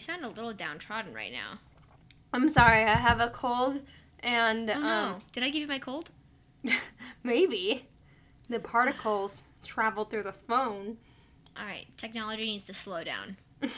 [0.00, 1.58] you sound a little downtrodden right now.
[2.32, 3.82] I'm sorry, I have a cold
[4.20, 4.88] and Oh no.
[4.88, 6.10] um Did I give you my cold?
[7.22, 7.86] maybe
[8.48, 10.96] the particles travel through the phone.
[11.54, 13.36] All right, technology needs to slow down.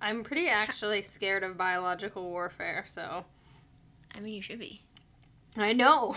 [0.00, 3.26] I'm pretty actually scared of biological warfare, so
[4.14, 4.80] I mean, you should be.
[5.54, 6.16] I know.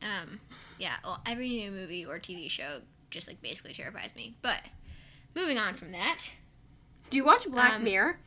[0.00, 0.38] Um,
[0.78, 0.96] yeah.
[1.02, 4.36] Well, every new movie or TV show just like basically terrifies me.
[4.42, 4.60] But
[5.34, 6.30] moving on from that,
[7.10, 8.18] Do you watch Black Um, Mirror?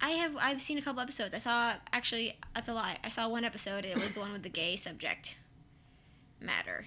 [0.00, 1.34] I have I've seen a couple episodes.
[1.34, 2.98] I saw actually that's a lie.
[3.04, 3.84] I saw one episode.
[3.84, 5.36] and It was the one with the gay subject
[6.40, 6.86] matter.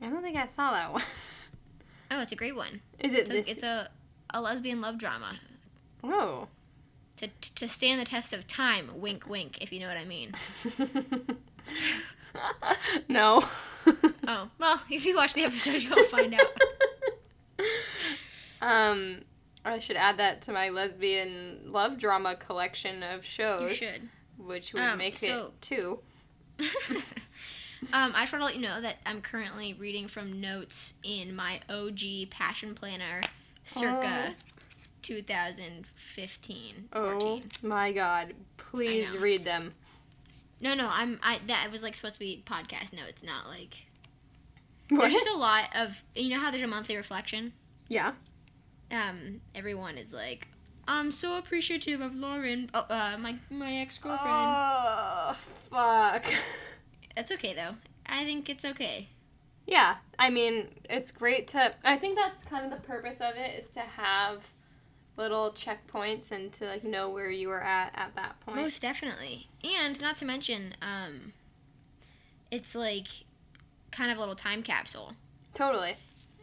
[0.00, 1.02] I don't think I saw that one.
[2.12, 2.80] Oh, it's a great one.
[2.98, 3.90] Is it It's a, it's a
[4.32, 5.36] a lesbian love drama
[6.02, 6.48] oh.
[7.16, 8.90] to to stand the test of time.
[8.94, 9.58] Wink, wink.
[9.60, 10.32] If you know what I mean.
[13.08, 13.42] no.
[14.26, 16.46] Oh well, if you watch the episode, you'll find out.
[18.62, 19.22] Um,
[19.64, 23.70] I should add that to my lesbian love drama collection of shows.
[23.70, 24.08] You should.
[24.38, 25.98] which would Um, make so- it two.
[27.92, 31.34] um, I just want to let you know that I'm currently reading from notes in
[31.34, 33.22] my OG Passion Planner,
[33.64, 34.34] circa
[35.02, 36.92] 2015, 14.
[36.92, 38.34] Oh my god!
[38.56, 39.74] Please read them.
[40.60, 43.86] No, no, I'm I that was like supposed to be podcast notes, not like.
[44.90, 45.00] What?
[45.10, 47.52] There's just a lot of you know how there's a monthly reflection.
[47.88, 48.12] yeah.
[48.90, 50.48] Um, everyone is like,
[50.88, 52.70] I'm so appreciative of Lauren.
[52.74, 54.28] Oh, uh, my my ex girlfriend.
[54.32, 55.32] Oh
[55.70, 56.24] fuck.
[57.16, 57.74] That's okay though.
[58.06, 59.08] I think it's okay.
[59.66, 61.72] Yeah, I mean, it's great to.
[61.84, 64.42] I think that's kind of the purpose of it is to have
[65.16, 68.56] little checkpoints and to like know where you were at at that point.
[68.56, 69.48] Most definitely.
[69.62, 71.32] And not to mention, um,
[72.50, 73.06] it's like
[73.92, 75.12] kind of a little time capsule.
[75.54, 75.94] totally.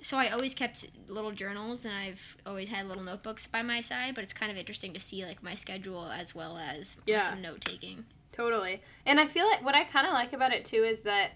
[0.01, 4.15] So I always kept little journals and I've always had little notebooks by my side,
[4.15, 7.29] but it's kind of interesting to see like my schedule as well as Yeah.
[7.29, 8.05] some note taking.
[8.31, 8.81] Totally.
[9.05, 11.31] And I feel like what I kind of like about it too is that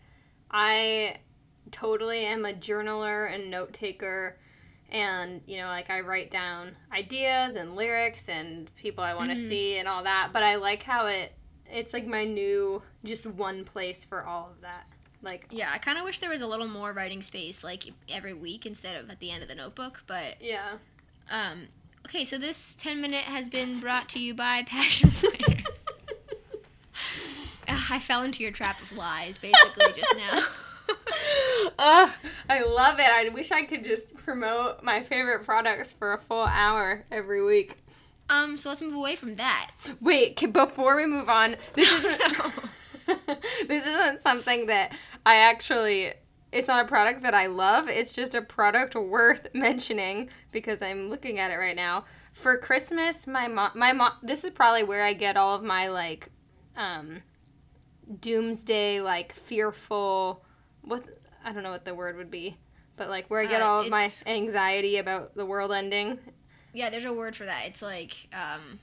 [0.49, 1.17] I
[1.71, 4.37] totally am a journaler and note taker.
[4.89, 9.37] And, you know, like I write down ideas and lyrics and people I want to
[9.37, 9.47] Mhm.
[9.49, 10.29] see and all that.
[10.33, 11.33] But I like how it,
[11.65, 14.85] it's like my new, just one place for all of that.
[15.23, 18.33] Like, Yeah, I kind of wish there was a little more writing space like every
[18.33, 20.73] week instead of at the end of the notebook, but yeah.
[21.29, 21.67] um
[22.07, 25.63] okay, so this 10 minute has been brought to you by Passion Planner.
[27.67, 30.43] Ugh, I fell into your trap of lies basically just now.
[31.79, 32.09] Ugh,
[32.49, 33.07] I love it.
[33.09, 37.77] I wish I could just promote my favorite products for a full hour every week.
[38.29, 39.71] Um, so let's move away from that.
[40.01, 42.21] Wait, ca- before we move on, this isn't
[43.67, 46.13] this isn't something that I actually
[46.51, 47.87] it's not a product that I love.
[47.87, 52.05] It's just a product worth mentioning because I'm looking at it right now.
[52.33, 55.87] For Christmas, my mom my mom this is probably where I get all of my
[55.87, 56.29] like
[56.75, 57.21] um
[58.19, 60.43] doomsday like fearful
[60.81, 61.05] what
[61.43, 62.57] I don't know what the word would be,
[62.97, 66.19] but like where I get Uh, all of my anxiety about the world ending.
[66.73, 67.65] Yeah, there's a word for that.
[67.65, 68.79] It's like um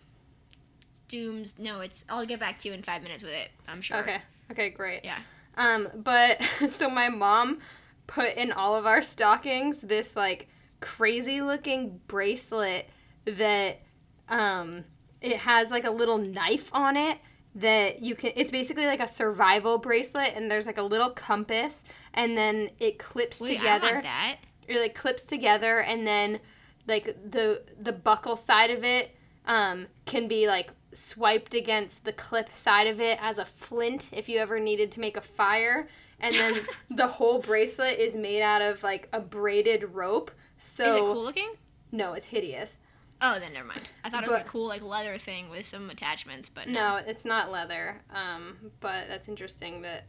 [1.08, 3.98] dooms no, it's I'll get back to you in 5 minutes with it, I'm sure.
[3.98, 4.20] Okay.
[4.50, 5.04] Okay, great.
[5.04, 5.18] Yeah.
[5.56, 7.60] Um, but so my mom
[8.06, 10.48] put in all of our stockings this like
[10.80, 12.88] crazy looking bracelet
[13.26, 13.80] that
[14.28, 14.84] um
[15.20, 17.18] it has like a little knife on it
[17.54, 21.84] that you can it's basically like a survival bracelet and there's like a little compass
[22.14, 24.36] and then it clips Wait, I together want that.
[24.68, 26.40] it like clips together and then
[26.86, 32.52] like the the buckle side of it um, can be like swiped against the clip
[32.54, 35.88] side of it as a flint if you ever needed to make a fire
[36.20, 36.60] and then
[36.90, 41.22] the whole bracelet is made out of like a braided rope so Is it cool
[41.22, 41.52] looking?
[41.92, 42.76] no it's hideous
[43.20, 43.90] Oh, then never mind.
[44.04, 46.72] I thought it was But- a cool like leather thing with some attachments, but no.
[46.90, 50.04] no it's not leather um, but that's interesting that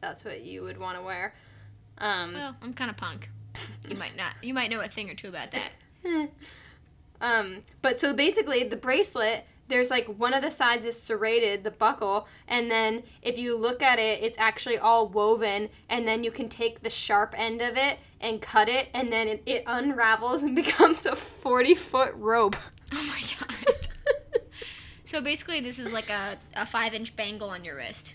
[0.00, 1.34] that's what you would want to wear
[1.98, 3.28] um, Well, I'm kind of punk.
[3.88, 4.32] You might not.
[4.42, 5.70] You might know a thing or two about that.
[7.20, 11.70] um, but so basically, the bracelet, there's like one of the sides is serrated, the
[11.70, 16.30] buckle, and then if you look at it, it's actually all woven, and then you
[16.30, 20.42] can take the sharp end of it and cut it, and then it, it unravels
[20.42, 22.56] and becomes a 40 foot rope.
[22.90, 23.76] Oh my god.
[25.04, 28.14] so basically, this is like a, a five inch bangle on your wrist.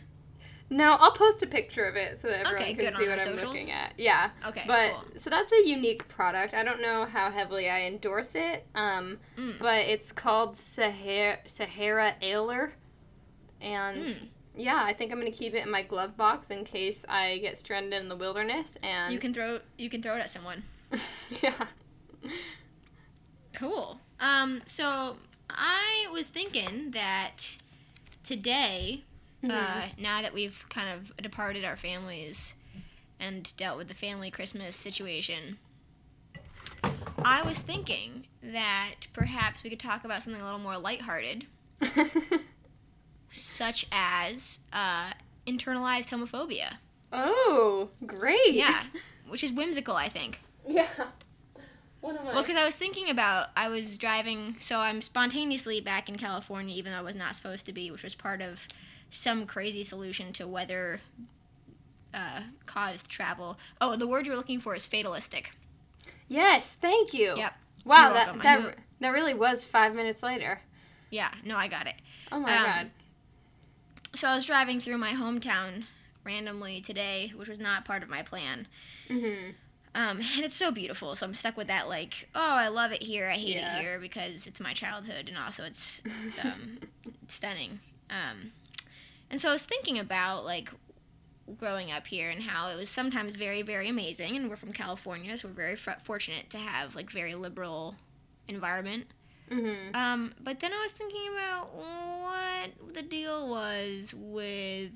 [0.73, 3.37] Now, I'll post a picture of it so that everyone Okay, can see what I'm
[3.37, 3.53] socials?
[3.53, 3.93] looking at.
[3.97, 4.31] Yeah.
[4.47, 5.03] Okay, But cool.
[5.17, 6.53] so that's a unique product.
[6.53, 8.65] I don't know how heavily I endorse it.
[8.73, 9.59] Um, Mm.
[9.59, 12.73] but it's called Sahara Sahara Ailer,
[13.61, 14.27] and Mm.
[14.55, 17.57] yeah, I think I'm gonna keep it in my glove box in case I get
[17.57, 18.75] stranded in the wilderness.
[18.81, 20.63] And You can throw you can throw it at someone.
[21.43, 21.67] yeah,
[23.53, 23.99] Cool.
[24.19, 25.17] Um, so
[25.49, 27.57] I was thinking that
[28.23, 29.03] today,
[29.43, 30.01] uh, Mm-hmm.
[30.01, 32.55] now that we've kind of departed our families
[33.19, 35.57] and dealt with the family Christmas situation,
[37.23, 41.45] I was thinking that perhaps we could talk about something a little more lighthearted,
[43.29, 45.11] such as uh,
[45.47, 46.75] internalized homophobia.
[47.11, 48.53] oh, great.
[48.53, 48.83] Yeah,
[49.27, 50.39] which is whimsical, I think.
[50.67, 50.87] Yeah.
[52.01, 52.33] One of my.
[52.33, 56.75] Well, because I was thinking about, I was driving, so I'm spontaneously back in California,
[56.75, 58.67] even though I was not supposed to be, which was part of
[59.13, 60.99] some crazy solution to weather
[62.13, 63.57] uh, caused travel.
[63.79, 65.51] Oh, the word you're looking for is fatalistic.
[66.27, 67.33] yes, thank you.
[67.37, 67.53] Yep.
[67.85, 68.41] Wow, You're that welcome.
[68.43, 70.61] That that really was five minutes later.
[71.09, 71.95] Yeah, no, I got it.
[72.31, 72.91] Oh my Um, god.
[74.15, 75.83] So I was driving through my hometown
[76.23, 78.67] randomly today, which was not part of my plan.
[79.09, 79.51] Mm-hmm.
[79.95, 81.87] Um, and it's so beautiful, so I'm stuck with that.
[81.89, 83.27] Like, oh, I love it here.
[83.29, 83.77] I hate Yeah.
[83.77, 86.01] it here because it's my childhood, and also it's
[86.43, 86.79] um,
[87.27, 87.79] stunning.
[88.09, 88.51] Um,
[89.33, 90.69] and so I was thinking about like
[91.57, 94.35] growing up here and how it was sometimes very, very amazing.
[94.35, 97.95] And we're from California, so we're very f- fortunate to have like very liberal
[98.47, 99.07] environment.
[99.49, 99.95] Mm-hmm.
[99.95, 104.91] Um, but then I was thinking about what the deal was with.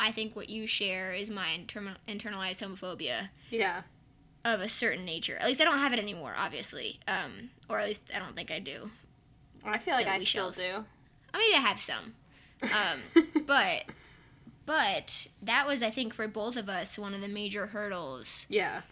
[0.00, 3.82] I think what you share is my inter- internalized homophobia Yeah.
[4.44, 5.36] of a certain nature.
[5.36, 6.98] At least I don't have it anymore, obviously.
[7.06, 8.90] Um, or at least I don't think I do.
[9.64, 10.84] I feel like I still do.
[11.32, 12.14] I mean, I have some.
[12.72, 13.84] Um, but
[14.66, 18.82] but that was I think for both of us one of the major hurdles yeah.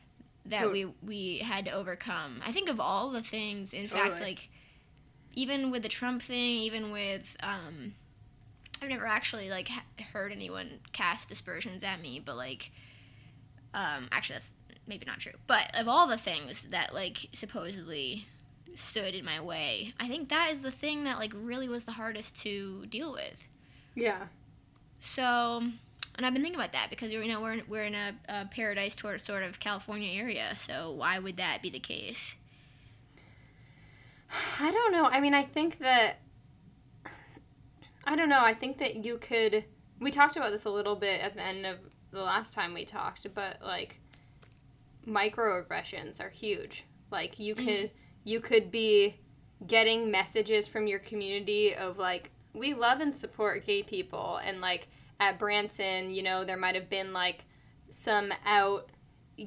[0.46, 2.40] that Tot- we we had to overcome.
[2.44, 4.48] I think of all the things, in fact, like
[5.34, 7.94] even with the Trump thing, even with um,
[8.82, 12.70] I've never actually like ha- heard anyone cast aspersions at me, but like
[13.74, 14.52] um, actually that's
[14.86, 15.32] maybe not true.
[15.46, 18.26] But of all the things that like supposedly
[18.74, 21.92] stood in my way, I think that is the thing that like really was the
[21.92, 23.48] hardest to deal with.
[23.94, 24.26] Yeah.
[25.00, 25.62] So,
[26.16, 28.46] and I've been thinking about that because you know we're in, we're in a, a
[28.46, 30.54] paradise toward sort of California area.
[30.54, 32.36] So why would that be the case?
[34.60, 35.04] I don't know.
[35.04, 36.18] I mean, I think that
[38.04, 38.40] I don't know.
[38.40, 39.64] I think that you could
[40.00, 41.78] we talked about this a little bit at the end of
[42.10, 44.00] the last time we talked, but like
[45.06, 46.84] microaggressions are huge.
[47.10, 47.66] Like you mm-hmm.
[47.66, 47.90] could
[48.24, 49.16] you could be
[49.66, 54.88] getting messages from your community of like we love and support gay people and like
[55.20, 57.44] at Branson, you know, there might have been like
[57.90, 58.90] some out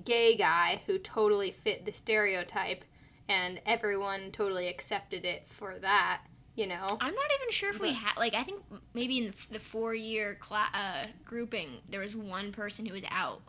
[0.03, 2.83] gay guy who totally fit the stereotype
[3.27, 6.21] and everyone totally accepted it for that,
[6.55, 6.85] you know.
[7.01, 8.61] I'm not even sure if we had like I think
[8.93, 13.41] maybe in the four year cla- uh, grouping there was one person who was out.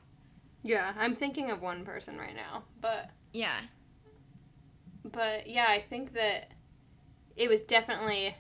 [0.63, 3.61] Yeah, I'm thinking of one person right now, but Yeah,
[5.05, 6.51] but yeah, I think that
[7.37, 8.35] it was definitely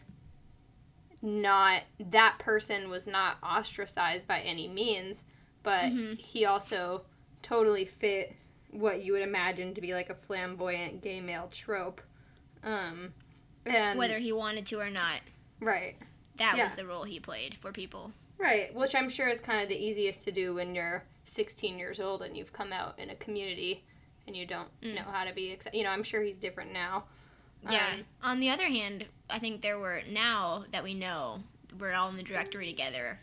[1.26, 5.24] not that person was not ostracized by any means,
[5.64, 6.18] but Mhm.
[6.20, 7.04] he also
[7.42, 8.34] totally fit
[8.70, 12.00] what you would imagine to be like a flamboyant gay male trope.
[12.62, 13.12] Um
[13.64, 15.20] and whether he wanted to or not,
[15.60, 15.96] right.
[16.36, 16.64] that Yeah.
[16.64, 18.12] was the role he played for people.
[18.38, 21.98] Right, which I'm sure is kind of the easiest to do when you're 16 years
[21.98, 23.84] old and you've come out in a community
[24.26, 24.94] and you don't Mm.
[24.94, 27.06] know how to be accept- you know, I'm sure he's different now.
[27.68, 27.94] Yeah.
[27.94, 31.40] Um, On the other hand, I think there were now that we know
[31.78, 33.18] we're all in the directory together.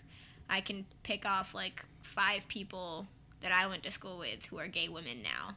[0.49, 3.07] I can pick off like five people
[3.41, 5.55] that I went to school with who are gay women now.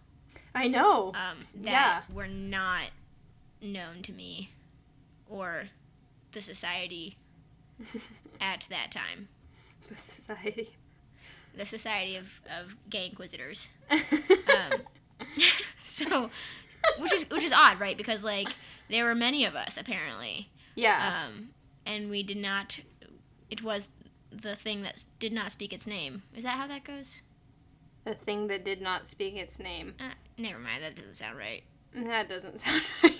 [0.54, 1.08] I know.
[1.08, 2.02] Um, that Yeah.
[2.12, 2.84] were not
[3.60, 4.50] known to me
[5.28, 5.64] or
[6.32, 7.16] the society
[8.40, 9.28] at that time.
[9.88, 10.70] the society.
[11.56, 12.26] The Society of,
[12.60, 13.68] of Gay Inquisitors.
[13.90, 14.80] Um,
[15.78, 16.30] so,
[16.98, 17.96] which is which is odd, right?
[17.96, 18.48] Because like
[18.90, 21.24] there were many of us apparently, yeah.
[21.26, 21.48] um,
[21.84, 22.80] and we did not.
[23.50, 23.88] It was
[24.30, 26.22] the thing that did not speak its name.
[26.34, 27.22] Is that how that goes?
[28.04, 29.92] the thing that did not speak its name.
[29.98, 30.80] Uh, never mind.
[30.84, 31.64] That doesn't sound right.
[31.92, 33.18] That doesn't sound right.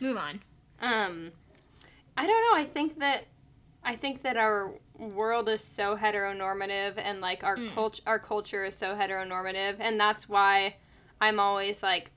[0.00, 0.40] Move on.
[0.80, 1.32] um
[2.16, 2.60] I don't know.
[2.62, 3.24] I think that
[3.82, 7.72] I think that our world is so heteronormative and like our Mm.
[7.74, 10.76] cult- our culture is so heteronormative and that's why
[11.18, 12.10] I'm always like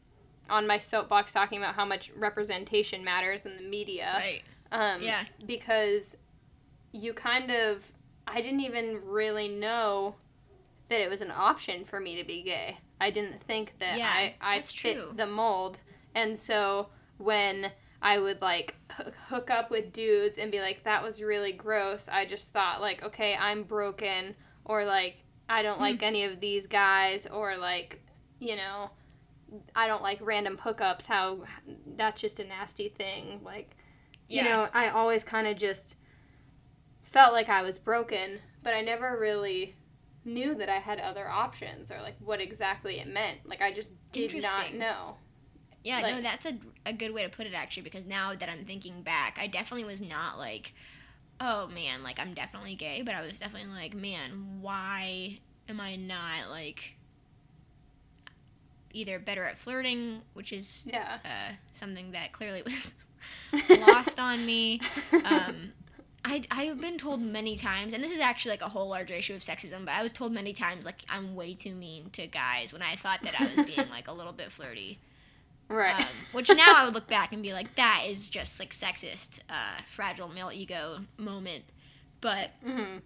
[0.50, 4.13] on my soapbox talking about how much representation matters in the media.
[4.17, 4.41] Right.
[4.71, 5.23] Um, Yeah.
[5.45, 6.15] Because
[6.91, 7.91] you kind of,
[8.27, 10.15] I didn't even really know
[10.89, 12.77] that it was an option for me to be gay.
[13.00, 15.13] I didn't think that Yeah, I, I fit true.
[15.15, 15.79] the mold.
[16.13, 17.71] And so when
[18.01, 18.75] I would like
[19.29, 23.01] hook, up with dudes and be like, that was really gross, I just thought, like,
[23.03, 24.35] okay, I'm broken,
[24.65, 25.17] or like,
[25.50, 25.83] I don't Hmm.
[25.83, 28.01] like any of these guys, or like,
[28.39, 28.91] you know,
[29.75, 31.43] I don't like random hookups, how
[31.95, 33.41] that's just a nasty thing.
[33.43, 33.75] Like,
[34.27, 35.98] you know, I always kind of just
[37.01, 39.75] felt like I was broken, but I never really
[40.25, 43.39] knew that I had other options or like what exactly it meant.
[43.45, 45.17] Like, I just did not know.
[45.83, 48.65] Yeah, no, that's a, a good way to put it actually because now that I'm
[48.65, 50.74] thinking back, I definitely was not like,
[51.41, 55.98] oh man, like I'm definitely gay, but I was definitely like, man, why am I
[55.98, 56.95] not like
[58.93, 61.19] either better at flirting, which is Yeah.
[61.25, 62.95] uh, something that clearly was
[63.69, 64.81] lost on me.
[65.23, 65.73] Um,
[66.25, 69.33] I, I've been told many times, and this is actually like a whole larger issue
[69.33, 72.71] of sexism, but I was told many times like I'm way too mean to guys
[72.71, 75.00] when I thought that I was being like a little bit flirty.
[75.67, 76.00] right.
[76.00, 79.39] Um, which now I would look back and be like, that is just like sexist,
[79.50, 81.65] uh, fragile male ego moment.
[82.21, 82.97] But hmm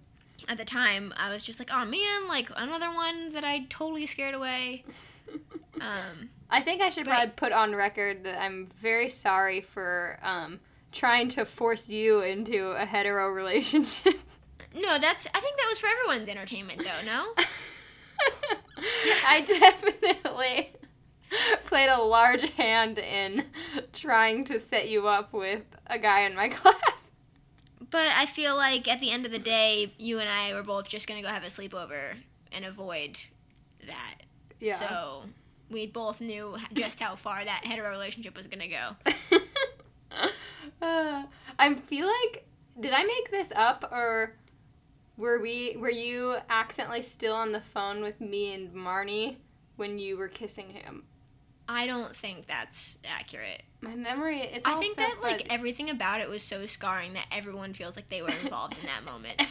[0.48, 4.06] at the time, I was just like, oh man, like another one that I totally
[4.06, 4.86] scared away.
[5.82, 10.20] Um, I think I should But probably put on record that I'm very sorry for
[10.22, 10.60] um,
[10.92, 14.16] trying to force you into a hetero relationship.
[14.76, 17.06] no, that's I think that was for everyone's entertainment though.
[17.06, 17.34] No.
[19.26, 20.72] I definitely
[21.66, 23.46] played a large hand in
[23.94, 27.10] trying to set you up with a guy in my class.
[27.90, 30.88] But I feel like at the end of the day, you and I were both
[30.90, 32.16] just gonna go have a sleepover
[32.52, 33.20] and avoid
[33.86, 34.16] that.
[34.60, 34.76] Yeah.
[34.76, 35.24] So
[35.70, 38.96] we both knew just how far that hetero relationship was gonna go.
[40.82, 41.24] uh,
[41.60, 42.46] I feel like
[42.80, 44.36] did I make this up or
[45.18, 49.38] were we were you accidentally still on the phone with me and Marnie
[49.76, 51.04] when you were kissing him?
[51.70, 53.64] I don't think that's accurate.
[53.82, 57.26] My memory it's I think so that like everything about it was so scarring that
[57.32, 59.42] everyone feels like they were involved in that moment.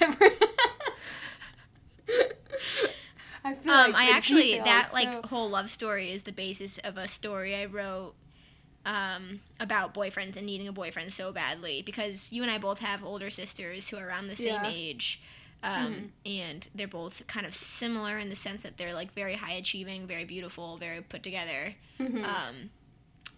[3.47, 6.33] I feel Um, like I actually detail that like so- whole love story is the
[6.33, 8.15] basis of a story I wrote
[8.85, 13.03] um, about boyfriends and needing a boyfriend so badly because you and I both have
[13.05, 14.71] older sisters who are around the same Yeah.
[14.71, 15.21] age.
[15.63, 19.55] Um, And they're both kind of similar in the sense that they're like very high
[19.55, 21.75] achieving, very beautiful, very put together.
[21.99, 22.25] Mhm.
[22.25, 22.71] Um,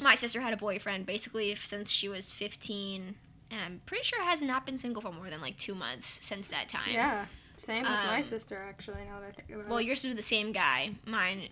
[0.01, 3.15] my sister had a boyfriend basically since she was 15,
[3.51, 6.47] and I'm pretty sure has not been single for more than like two months since
[6.49, 6.91] that time.
[6.93, 7.27] yeah,
[7.59, 9.05] same with my um, sister actually.
[9.09, 9.85] Now that I think about Well, it.
[9.85, 10.93] yours was the same guy.
[11.07, 11.49] Mine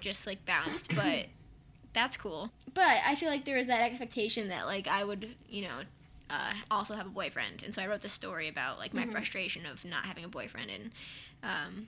[0.00, 1.26] just like bounced, but
[1.92, 2.50] that's cool.
[2.74, 5.80] But I feel like there was that expectation that like I would, you know,
[6.28, 9.12] uh, also have a boyfriend, and so I wrote this story about like my Mhm.
[9.12, 10.90] frustration of not having a boyfriend, and
[11.42, 11.86] um,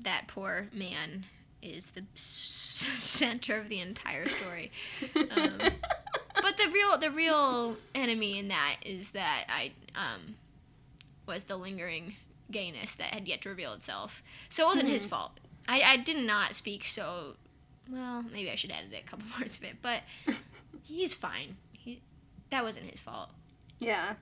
[0.00, 1.26] that poor man
[1.62, 4.70] is the s- center of the entire story.
[5.30, 5.60] um,
[6.42, 10.36] But the real the real enemy in that is that I um,
[11.26, 12.14] was the lingering
[12.50, 14.22] gayness that had yet to reveal itself.
[14.48, 15.10] So it wasn't his Mhm.
[15.10, 15.40] fault.
[15.68, 17.36] I, I did not speak so
[17.90, 18.22] well.
[18.22, 20.02] Maybe I should edit a couple words of it, but
[20.84, 21.56] he's fine.
[21.72, 22.00] He
[22.50, 23.30] that wasn't his fault.
[23.80, 24.14] yeah,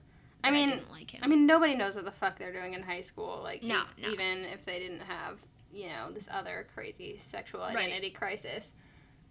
[0.42, 1.20] I mean, didn't like him.
[1.22, 3.40] I mean, nobody knows what the fuck they're doing in high school.
[3.42, 4.10] Like, No, e- no.
[4.10, 5.38] even if they didn't have,
[5.72, 7.76] you know, this other crazy sexual Right.
[7.76, 8.72] identity crisis.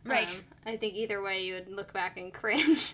[0.03, 0.33] right.
[0.35, 2.93] Um, I think either way, you would look back and cringe.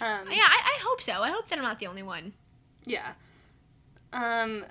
[0.00, 1.22] um, yeah, I, I hope so.
[1.22, 2.32] I hope that I'm not the only one.
[2.84, 3.12] Yeah.
[4.12, 4.64] Um.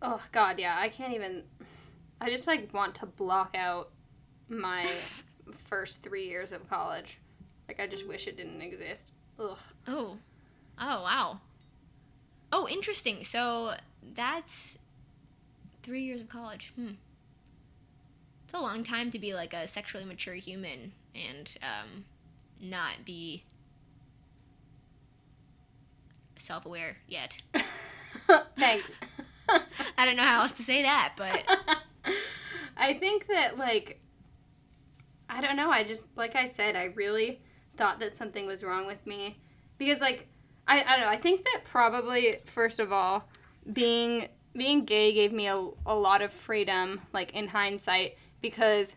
[0.00, 0.76] Oh God, yeah.
[0.78, 1.44] I can't even.
[2.20, 3.90] I just like want to block out
[4.48, 4.86] my
[5.64, 7.18] first three years of college.
[7.66, 9.14] Like I just wish it didn't exist.
[9.38, 9.58] Ugh.
[9.86, 10.18] Oh.
[10.80, 11.40] Oh, wow.
[12.52, 13.24] Oh, interesting.
[13.24, 13.74] So
[14.14, 14.78] that's
[15.82, 16.72] three years of college.
[16.76, 16.92] Hmm.
[18.44, 22.04] It's a long time to be like a sexually mature human and um,
[22.60, 23.44] not be
[26.38, 27.38] self aware yet.
[28.58, 28.90] Thanks.
[29.98, 31.44] I don't know how else to say that, but
[32.76, 34.00] I think that like
[35.28, 37.40] I don't know, I just like I said, I really
[37.76, 39.38] thought that something was wrong with me
[39.78, 40.26] because like
[40.66, 43.28] I, I don't know, I think that probably first of all
[43.72, 48.96] being being gay gave me a, a lot of freedom like in hindsight because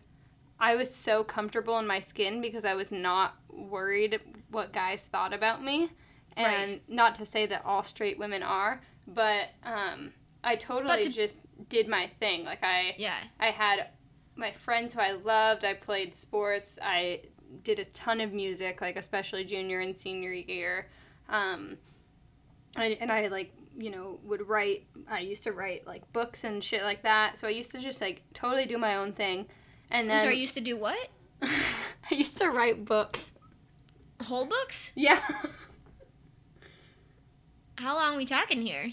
[0.58, 5.32] I was so comfortable in my skin because I was not worried what guys thought
[5.32, 5.90] about me.
[6.36, 6.82] And Right.
[6.88, 10.12] not to say that all straight women are, but um,
[10.44, 12.44] I totally to- just did my thing.
[12.44, 13.18] Like I yeah.
[13.38, 13.88] I had
[14.36, 15.64] my friends who I loved.
[15.64, 16.78] I played sports.
[16.82, 17.22] I
[17.62, 20.88] did a ton of music, like especially junior and senior year.
[21.28, 21.76] Um,
[22.76, 24.86] I, and I like you know would write.
[25.08, 27.38] I used to write like books and shit like that.
[27.38, 29.46] So I used to just like totally do my own thing.
[29.90, 31.08] And then so you used to do what?
[31.42, 33.32] I used to write books.
[34.22, 34.92] Whole books?
[34.94, 35.20] Yeah.
[37.78, 38.92] How long we talking here?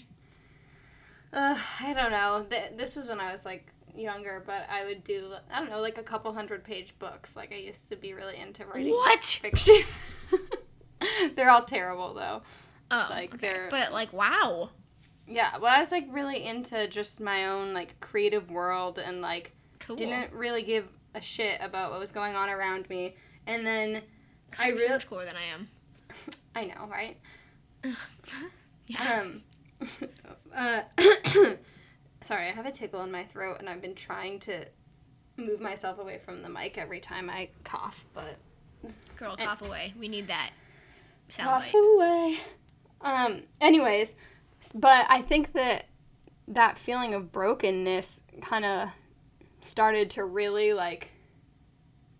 [1.32, 2.44] Uh, I don't know.
[2.48, 5.80] Th- this was when I was like younger, but I would do I don't know
[5.80, 7.36] like a couple hundred page books.
[7.36, 9.22] Like I used to be really into writing What?
[9.24, 9.76] fiction.
[11.36, 12.42] they're all terrible though.
[12.90, 13.46] Oh, Like, okay.
[13.46, 14.70] they're- But like, wow.
[15.26, 19.52] Yeah, well, I was like really into just my own like creative world and like
[19.78, 19.96] Cool.
[19.96, 23.14] didn't really give a shit about what was going on around me.
[23.46, 24.02] And then
[24.58, 25.68] I I You're so much cooler than I am.
[26.56, 27.16] I know, right?
[28.86, 29.20] Yeah.
[29.20, 29.42] Um,
[30.54, 30.82] uh,
[32.22, 34.66] sorry, I have a tickle in my throat, and I've been trying to
[35.36, 38.36] move myself away from the mic every time I cough, but
[39.16, 39.94] Girl, and- cough away.
[39.98, 40.50] We need that
[41.28, 41.78] sound cough bite.
[41.78, 42.38] away.
[43.02, 43.42] Um.
[43.60, 44.14] Anyways,
[44.74, 45.86] but I think that
[46.48, 48.88] that feeling of brokenness kind of
[49.62, 51.12] started to really like.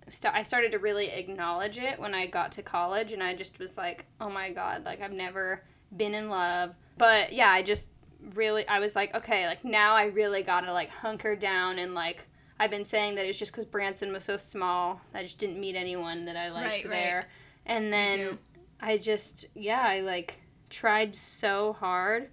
[0.09, 3.59] St- I started to really acknowledge it when I got to college, and I just
[3.59, 5.63] was like, "Oh my god!" Like I've never
[5.97, 7.89] been in love, but yeah, I just
[8.35, 12.27] really I was like, okay, like now I really gotta like hunker down and like
[12.61, 15.01] I've been saying that it's just because Branson was so small.
[15.15, 16.91] I just didn't meet anyone that I liked Right, right.
[16.91, 17.29] there,
[17.67, 18.39] and then.
[18.83, 20.41] I just yeah I like
[20.71, 22.31] tried so hard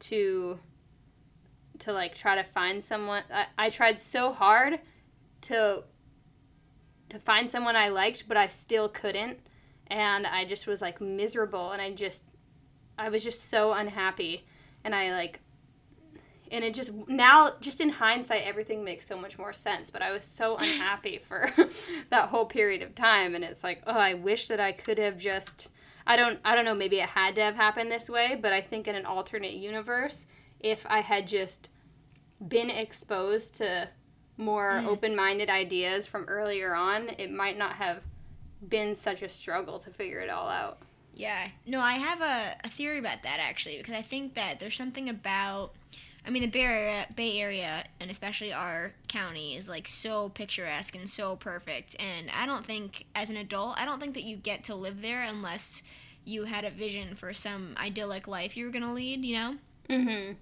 [0.00, 0.58] to
[1.78, 3.22] to like try to find someone.
[3.32, 4.78] I, I tried so hard
[5.42, 5.84] to
[7.08, 9.38] to find someone I liked, but I still couldn't,
[9.86, 12.24] and I just was like miserable, and I just
[12.98, 14.46] I was just so unhappy,
[14.84, 15.40] and I like.
[16.50, 19.90] And it just now, just in hindsight, everything makes so much more sense.
[19.90, 21.50] But I was so unhappy for
[22.10, 25.18] that whole period of time, and it's like, oh, I wish that I could have
[25.18, 25.68] just.
[26.06, 26.38] I don't.
[26.44, 26.74] I don't know.
[26.74, 30.24] Maybe it had to have happened this way, but I think in an alternate universe,
[30.60, 31.68] if I had just
[32.46, 33.88] been exposed to
[34.36, 34.86] more Mm.
[34.86, 38.02] open-minded ideas from earlier on, it might not have
[38.66, 40.78] been such a struggle to figure it all out.
[41.16, 41.48] Yeah.
[41.66, 45.08] No, I have a, a theory about that actually because I think that there's something
[45.08, 45.72] about
[46.26, 50.94] I mean the Bay Area, Bay Area and especially our county is like so picturesque
[50.94, 54.36] and so perfect and I don't think as an adult I don't think that you
[54.36, 55.82] get to live there unless
[56.24, 59.54] you had a vision for some idyllic life you were going to lead, you know?
[59.88, 60.32] Mm-hmm.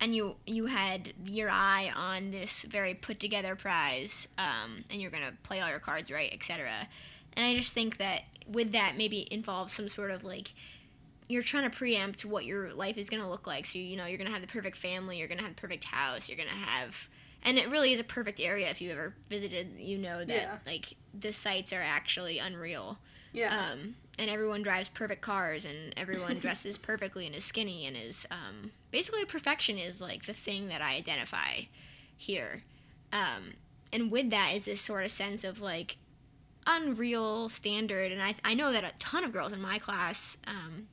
[0.00, 5.10] and you you had your eye on this very put together prize um, and you're
[5.10, 6.88] gonna play all your cards right etc
[7.34, 10.52] and i just think that with that maybe involves some sort of like
[11.28, 14.18] you're trying to preempt what your life is gonna look like so you know you're
[14.18, 17.08] gonna have the perfect family you're gonna have the perfect house you're gonna have
[17.42, 20.56] and it really is a perfect area if you ever visited you know that Yeah.
[20.66, 22.98] like the sites are actually unreal
[23.32, 23.72] Yeah.
[23.72, 28.26] um, and everyone drives perfect cars and everyone dresses perfectly and is skinny and is
[28.30, 31.60] um, basically perfection is like the thing that i identify
[32.16, 32.62] here
[33.12, 33.52] um,
[33.92, 35.96] and with that is this sort of sense of like
[36.68, 40.86] unreal standard and i, I know that a ton of girls in my class um,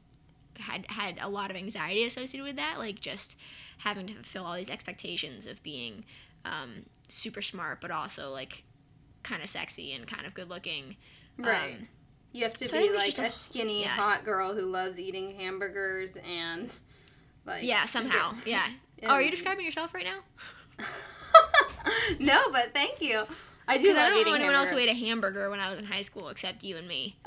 [0.57, 3.37] had had a lot of anxiety associated with that like just
[3.79, 6.05] having to fulfill all these expectations of being
[6.45, 8.63] um, super smart but also like
[9.23, 10.95] kind of sexy and kind of good looking
[11.37, 11.73] right.
[11.73, 11.87] um,
[12.35, 13.87] you have to so be like a a- skinny, yeah.
[13.87, 16.77] hot girl who loves eating hamburgers and
[17.45, 18.33] like Yeah, somehow.
[18.45, 18.67] Yeah.
[19.01, 19.09] Yeah.
[19.09, 20.85] Oh, are you describing yourself right now?
[22.19, 23.23] no, but thank you.
[23.67, 25.79] I do love I don't know anyone else who ate a hamburger when I was
[25.79, 27.17] in high school except you and me.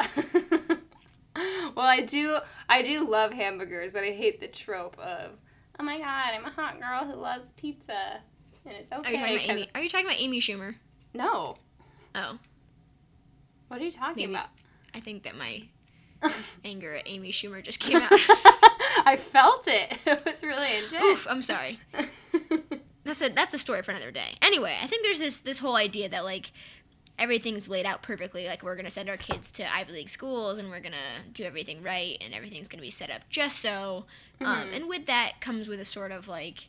[1.74, 2.38] well, I do.
[2.68, 5.32] I do love hamburgers, but I hate the trope of,
[5.78, 8.20] oh my god, I'm a hot girl who loves pizza,
[8.66, 9.08] and it's okay.
[9.08, 9.70] Are you talking about Amy?
[9.74, 10.74] Are you talking about Amy Schumer?
[11.14, 11.56] No.
[12.14, 12.38] Oh,
[13.68, 14.32] What are you talking Maybe.
[14.34, 14.48] about?
[14.94, 15.62] I think that my
[16.64, 18.10] anger at Amy Schumer just came out.
[18.12, 19.98] I felt it.
[20.06, 21.04] It was really intense.
[21.04, 21.78] Oof, I'm sorry.
[23.08, 24.36] That's a that's a story for another day.
[24.42, 26.52] Anyway, I think there's this this whole idea that like
[27.18, 28.46] everything's laid out perfectly.
[28.46, 30.96] Like we're gonna send our kids to Ivy League schools and we're gonna
[31.32, 34.04] do everything right and everything's gonna be set up just so.
[34.40, 34.76] Um, Mhm.
[34.76, 36.68] and with that comes with a sort of like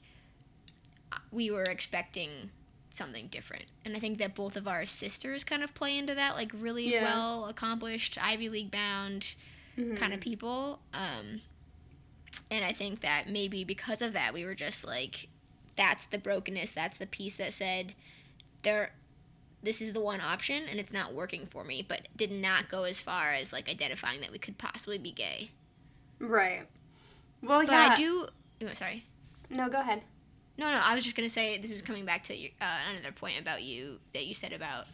[1.31, 2.49] we were expecting
[2.91, 3.65] something different.
[3.85, 6.91] And I think that both of our sisters kind of play into that, like really
[6.91, 7.03] Yeah.
[7.03, 9.35] well accomplished, Ivy League bound
[9.77, 9.97] Mhm.
[9.97, 10.79] kind of people.
[10.93, 11.41] Um,
[12.49, 15.27] and I think that maybe because of that, we were just like,
[15.79, 16.71] that's the brokenness.
[16.71, 17.93] That's the piece that said,
[18.63, 18.91] there,
[19.63, 21.85] this is the one option, and it's not working for me.
[21.87, 25.51] But did not go as far as like identifying that we could possibly be gay.
[26.19, 26.67] Right.
[27.41, 27.89] Well, But yeah.
[27.93, 28.27] I do.
[28.61, 29.05] Oh, sorry.
[29.49, 30.01] No, go ahead.
[30.57, 30.81] No, no.
[30.83, 33.63] I was just gonna say this is coming back to your, uh, another point about
[33.63, 34.85] you that you said about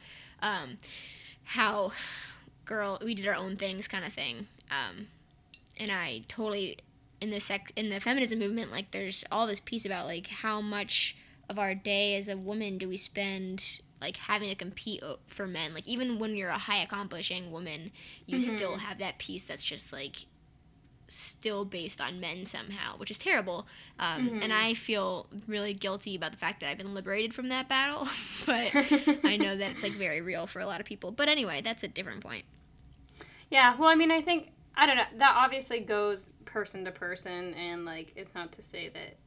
[0.43, 0.78] um,
[1.45, 1.93] how
[2.65, 4.45] girl we did our own things kind of thing.
[4.69, 5.08] Um,
[5.80, 6.78] and I totally
[7.21, 10.62] in the sec in the feminism movement like there's all this piece about like how
[10.62, 11.15] much
[11.49, 15.73] of our day as a woman do we spend like having to compete for men
[15.73, 17.91] like even when you're a high accomplishing woman
[18.25, 18.56] you Mhm.
[18.56, 20.25] still have that piece that's just like
[21.08, 23.67] still based on men somehow, which is terrible.
[23.99, 27.69] Um, And I feel really guilty about the fact that I've been liberated from that
[27.69, 28.08] battle,
[28.47, 28.71] but
[29.23, 31.12] I know that it's like very real for a lot of people.
[31.12, 32.43] But anyway, that's a different point.
[33.51, 35.04] Yeah, well, I mean, I think I don't know.
[35.19, 39.17] That obviously goes person to person, and like, it's not to say that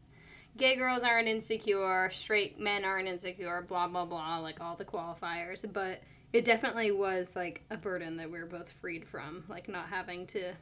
[0.56, 5.70] gay girls aren't insecure, straight men aren't insecure, blah blah blah, like all the qualifiers.
[5.72, 6.02] But
[6.32, 10.26] it definitely was like a burden that we are both freed from, like not having
[10.28, 10.52] to,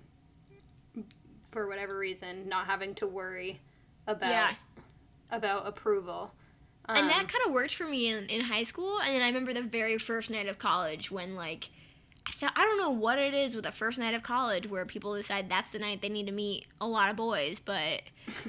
[1.50, 3.60] for whatever reason, not having to worry
[4.06, 4.54] about Yeah.
[5.30, 6.32] about approval.
[6.88, 9.26] and Um, that kind of worked for me in, in high school and then i
[9.26, 11.68] remember the very first night of college when like
[12.26, 15.14] i i don't know what it is with the first night of college where people
[15.14, 18.02] decide that's the night they need to meet a lot of boys but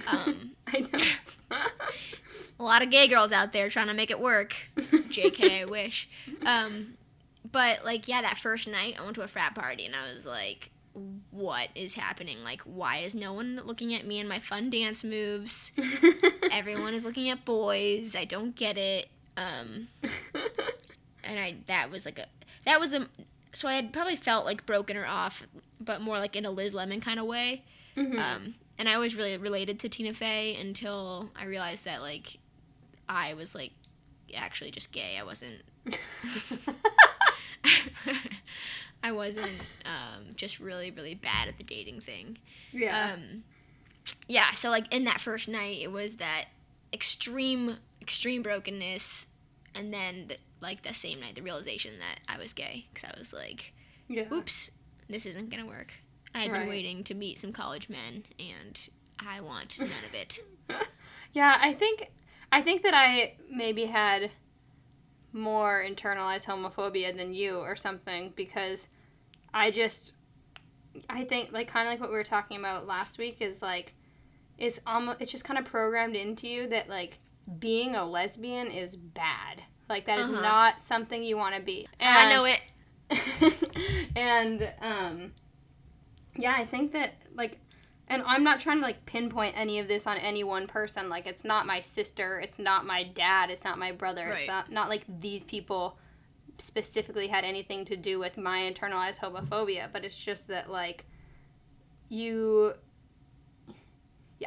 [0.07, 1.57] um, I know.
[2.59, 4.55] a lot of gay girls out there trying to make it work.
[4.75, 6.09] Jk i wish.
[6.45, 6.95] Um,
[7.51, 10.25] but like yeah that first night i went to a frat party and i was
[10.25, 10.71] like
[11.31, 12.43] what is happening?
[12.43, 15.71] Like why is no one looking at me and my fun dance moves?
[16.51, 18.15] Everyone is looking at boys.
[18.15, 19.07] I don't get it.
[19.35, 19.89] Um,
[21.23, 22.25] and I that was like a
[22.65, 23.07] that was a
[23.53, 25.43] so I had probably felt like broken or off,
[25.79, 27.63] but more like in a Liz Lemon kind of way.
[27.95, 28.17] Mhm.
[28.19, 32.37] Um, and I was really related to Tina Fey until I realized that like
[33.09, 33.71] I was like
[34.35, 35.17] actually just gay.
[35.19, 35.61] I wasn't.
[39.03, 42.37] I wasn't um, just really really bad at the dating thing.
[42.71, 43.13] yeah.
[43.13, 43.43] Um,
[44.27, 46.45] yeah, so like in that first night, it was that
[46.93, 49.27] extreme, extreme brokenness,
[49.75, 53.17] and then the, like the same night, the realization that I was gay because I
[53.17, 53.73] was like,
[54.07, 54.31] yeah.
[54.31, 54.71] "Oops,
[55.09, 55.93] this isn't gonna work."
[56.35, 56.59] I had Right.
[56.59, 58.89] been waiting to meet some college men, and
[59.19, 60.39] I want none of it.
[61.33, 62.11] Yeah, I think
[62.51, 64.31] I think that I maybe had
[65.33, 68.87] more internalized homophobia than you or something because
[69.53, 70.15] I just
[71.09, 73.93] I think like kind of like what we were talking about last week is like
[74.57, 77.19] it's almost it's just kind of programmed into you that like
[77.59, 79.61] being a lesbian is bad.
[79.89, 80.41] Like that is Uh-huh.
[80.41, 81.87] not something you want to be.
[81.99, 82.61] And, I know it.
[84.17, 85.31] and um
[86.37, 87.57] yeah i think that like
[88.09, 91.25] and i'm not trying to like pinpoint any of this on any one person like
[91.25, 94.39] it's not my sister it's not my dad it's not my brother Right.
[94.39, 95.97] it's not, not like these people
[96.57, 101.05] specifically had anything to do with my internalized homophobia but it's just that like
[102.09, 102.73] you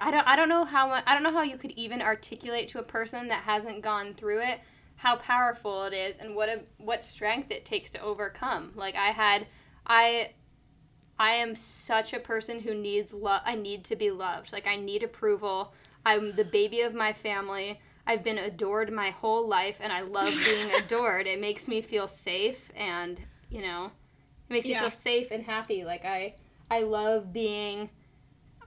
[0.01, 2.69] I don't I don't know how much I don't know how you could even articulate
[2.69, 4.61] to a person that hasn't gone through it
[5.01, 8.71] how powerful it is and what a what strength it takes to overcome.
[8.75, 9.47] Like I had
[9.87, 10.33] I
[11.19, 14.53] I am such a person who needs love I need to be loved.
[14.53, 15.73] Like I need approval.
[16.05, 17.81] I'm the baby of my family.
[18.07, 21.27] I've been adored my whole life and I love being adored.
[21.27, 24.83] It makes me feel safe and, you know, it makes Yeah.
[24.83, 25.83] me feel safe and happy.
[25.83, 26.35] Like I
[26.71, 27.89] I love being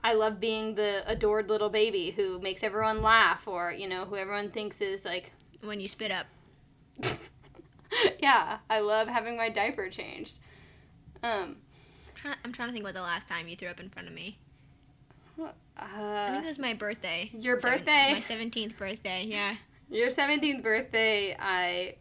[0.02, 4.16] I love being the adored little baby who makes everyone laugh or, you know, who
[4.16, 5.30] everyone thinks is like
[5.64, 6.26] When you spit up,
[8.18, 10.34] yeah, I love having my diaper changed.
[11.22, 11.56] Um
[12.08, 14.08] I'm trying, I'm trying to think about the last time you threw up in front
[14.08, 14.38] of me.
[15.76, 17.30] I uh, think it was my birthday.
[17.34, 18.12] your Seven- birthday?
[18.14, 19.24] My seventeenth birthday.
[19.26, 19.56] Yeah.
[19.90, 21.96] Your 17th birthday, I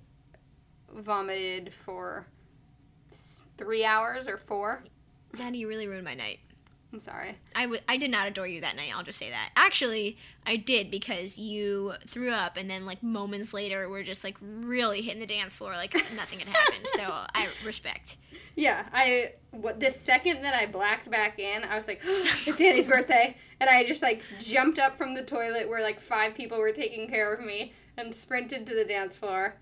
[0.95, 2.25] vomited for
[3.57, 4.83] three hours or four.
[5.35, 6.39] Daddy, you really ruined my night.
[6.93, 7.35] I'm sorry.
[7.55, 8.91] I, w- I did not adore you that night.
[8.95, 9.49] I'll just say that.
[9.55, 14.37] Actually, I did because you threw up, and then like moments later, we're just like
[14.39, 16.85] really hitting the dance floor like nothing had happened.
[16.93, 18.17] So I respect.
[18.55, 22.85] Yeah, I what the second that I blacked back in, I was like, it's Danny's
[22.85, 26.71] birthday, and I just like jumped up from the toilet where like five people were
[26.71, 29.55] taking care of me and sprinted to the dance floor.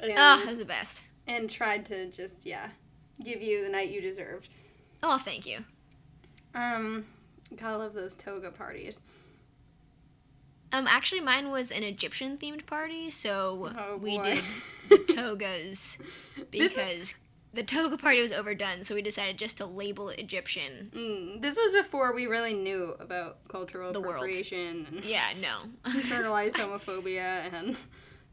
[0.00, 1.02] And, Oh, that was the best.
[1.26, 2.68] and tried to just yeah,
[3.24, 4.50] give you the night you deserved.
[5.02, 5.64] Oh, thank you.
[6.54, 7.06] Um,
[7.56, 9.00] gotta love those toga parties.
[10.72, 14.42] Um, actually, mine was an Egyptian themed party, so Oh, we did
[14.88, 15.98] the togas
[16.50, 17.14] because
[17.52, 18.82] the toga party was overdone.
[18.82, 20.90] So we decided just to label it Egyptian.
[20.94, 24.14] Mm, this was before we really knew about cultural The world.
[24.24, 25.58] appropriation and Yeah, no.
[25.90, 27.76] internalized homophobia and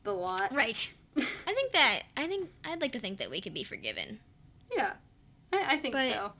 [0.03, 0.53] the lot.
[0.55, 0.89] right.
[1.17, 4.19] I think that I think I'd like to think that we could be forgiven.
[4.73, 4.93] Yeah,
[5.51, 6.31] I, I think But- so.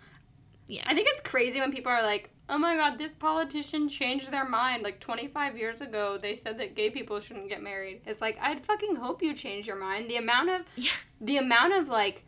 [0.69, 0.83] Yeah.
[0.85, 4.47] I think it's crazy when people are like, "Oh my God, this politician changed their
[4.47, 8.01] mind." Like 25 years ago, they said that gay people shouldn't get married.
[8.05, 10.09] It's like I'd fucking hope you change your mind.
[10.09, 10.91] The amount of Yeah.
[11.19, 12.23] the amount of like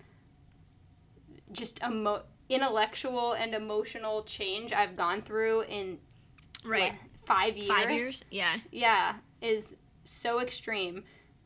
[1.51, 5.99] just emo- intellectual and emotional change I've gone through in
[6.65, 6.93] Right.
[6.93, 7.67] what, five years.
[7.67, 8.23] Five years.
[8.31, 8.57] Yeah.
[8.71, 11.03] Yeah, is so extreme.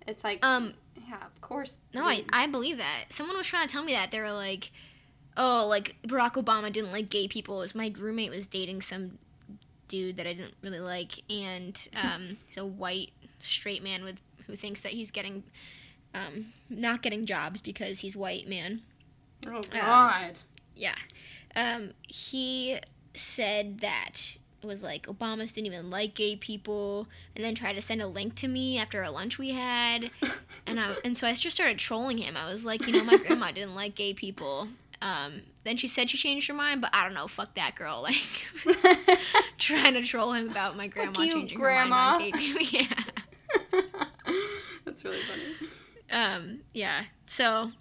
[0.08, 0.76] It's like, Um.
[1.08, 1.78] yeah, of course.
[1.94, 3.06] No, I, I believe that.
[3.10, 4.12] Someone was trying to tell me that.
[4.12, 4.72] They were like,
[5.38, 7.58] oh, like Barack Obama didn't like gay people.
[7.60, 9.18] It was my roommate was dating some
[9.88, 14.18] dude that I didn't really like, and um, he's a white straight man with
[14.48, 15.44] who thinks that he's getting
[16.14, 18.82] um, not getting jobs because he's white man.
[19.48, 20.40] Oh God.
[20.76, 20.96] Yeah.
[21.56, 22.80] Um, he
[23.14, 28.02] said that was like Obama's didn't even like gay people, and then tried to send
[28.02, 30.12] a link to me after a lunch we had,
[30.68, 32.36] and I and so I just started trolling him.
[32.36, 34.68] I was like, you know, my grandma didn't like gay people.
[35.02, 37.28] Um, then she said she changed her mind, but I don't know.
[37.28, 38.02] Fuck that girl.
[38.66, 39.18] Like
[39.58, 42.14] trying to troll him about my grandma you, changing grandma.
[42.14, 42.42] her mind on.
[42.72, 43.84] Yeah.
[44.86, 45.44] That's really funny.
[46.12, 47.72] um yeah so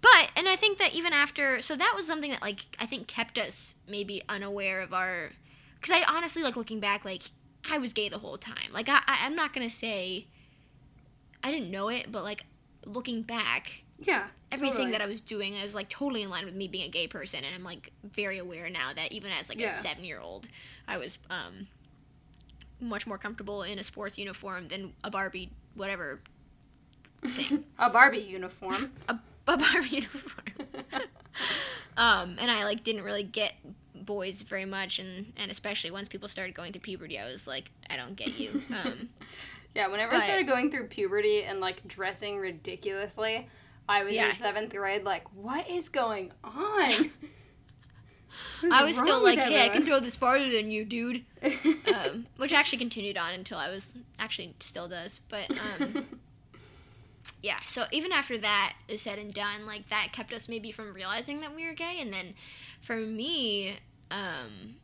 [0.00, 3.06] but and i think that even after so that was something that like i think
[3.08, 5.30] kept us maybe unaware of our
[5.80, 7.22] because i honestly like looking back like
[7.70, 10.28] i was gay the whole time like I, I i'm not gonna say
[11.42, 12.44] i didn't know it but like
[12.84, 14.28] looking back Yeah.
[14.52, 14.92] Everything totally.
[14.92, 17.06] that i was doing i was like totally in line with me being a gay
[17.08, 19.72] person and i'm like very aware now that even as like Yeah.
[19.72, 20.46] a seven year old
[20.86, 21.66] i was um
[22.80, 26.20] much more comfortable in a sports uniform than a barbie whatever
[27.24, 28.92] thing a Barbie uniform.
[29.08, 30.46] a, a Barbie uniform.
[31.96, 33.54] um, and I like didn't really get
[33.94, 37.70] boys very much, and and especially once people started going through puberty, I was like,
[37.90, 38.62] I don't get you.
[38.70, 39.08] Um,
[39.74, 43.48] Yeah, whenever But- I started going through puberty and like dressing ridiculously,
[43.88, 44.30] I was Yeah.
[44.30, 45.04] in seventh grade.
[45.04, 47.10] Like, what is going on?
[48.72, 51.24] I was still like, hey, I can throw this farther than you, dude.
[51.94, 56.06] Um, which actually continued on until I was actually still does, but um,
[57.42, 57.60] yeah.
[57.64, 61.40] So even after that is said and done, like that kept us maybe from realizing
[61.40, 62.34] that we were gay, and then
[62.82, 63.76] for me,
[64.10, 64.76] um,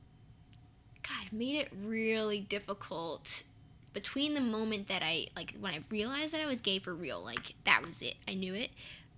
[1.02, 3.42] God, made it really difficult
[3.92, 7.22] between the moment that I like when I realized that I was gay for real,
[7.22, 8.14] like that was it.
[8.26, 8.70] I knew it.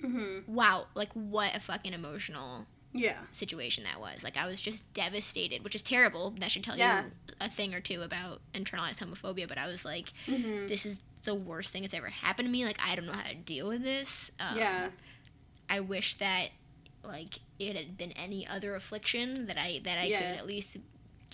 [0.02, 0.46] Mhm.
[0.48, 3.18] Wow, like what a fucking emotional Yeah.
[3.32, 4.22] situation that was.
[4.24, 6.30] Like I was just devastated, which is terrible.
[6.38, 7.04] That should tell Yeah.
[7.04, 7.10] you
[7.40, 9.48] a thing or two about internalized homophobia.
[9.48, 10.68] But I was like, Mhm.
[10.68, 12.64] this is the worst thing that's ever happened to me.
[12.64, 14.30] Like I don't know how to deal with this.
[14.38, 14.90] Um, yeah.
[15.68, 16.50] I wish that
[17.02, 20.18] like it had been any other affliction that I that I Yeah.
[20.32, 20.76] could at least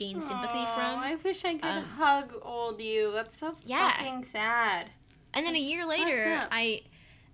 [0.01, 0.99] gain sympathy Aw, from.
[1.01, 3.13] I wish I could Um, hug old you.
[3.13, 3.93] That's so Yeah.
[3.93, 4.91] fucking sad.
[5.35, 6.49] And then a year later.
[6.51, 6.83] I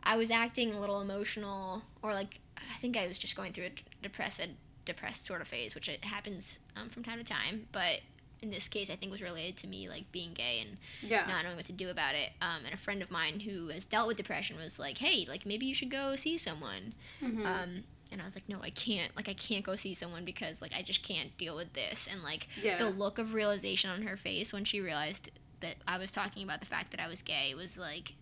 [0.03, 3.67] I was acting a little emotional, or like I think I was just going through
[3.67, 3.71] a
[4.03, 4.41] depressed
[4.85, 7.67] depressed sort of phase, which it happens um, from time to time.
[7.73, 8.01] But
[8.43, 11.25] in this case, I think was related to me like being gay and Yeah.
[11.27, 12.33] not knowing what to do about it.
[12.41, 15.47] Um, and a friend of mine who has dealt with depression was like, "Hey, like
[15.47, 17.45] maybe you should go see someone." Mhm.
[17.47, 19.15] Um, and I was like, "No, I can't.
[19.17, 22.23] Like I can't go see someone because like I just can't deal with this." And
[22.23, 22.79] like yeah.
[22.79, 26.61] the look of realization on her face when she realized that I was talking about
[26.61, 28.15] the fact that I was gay was like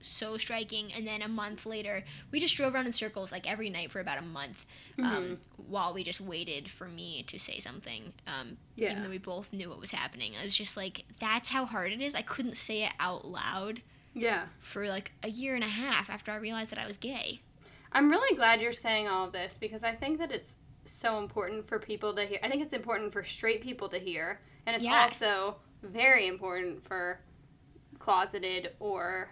[0.00, 0.92] so striking.
[0.92, 4.00] And then a month later, we just drove around in circles like every night for
[4.00, 4.66] about a month
[4.98, 5.38] um, Mhm.
[5.66, 8.12] while we just waited for me to say something.
[8.26, 8.90] Um, Yeah.
[8.90, 10.34] Even though we both knew what was happening.
[10.34, 12.14] It was just like, that's how hard it is.
[12.14, 13.80] I couldn't say it out loud
[14.12, 14.46] yeah.
[14.60, 17.40] for like a year and a half after I realized that I was gay.
[17.94, 21.68] I'm really glad you're saying all of this because I think that it's so important
[21.68, 22.38] for people to hear.
[22.42, 25.02] I think it's important for straight people to hear, and it's Yeah.
[25.02, 27.20] also very important for
[27.98, 29.30] closeted or,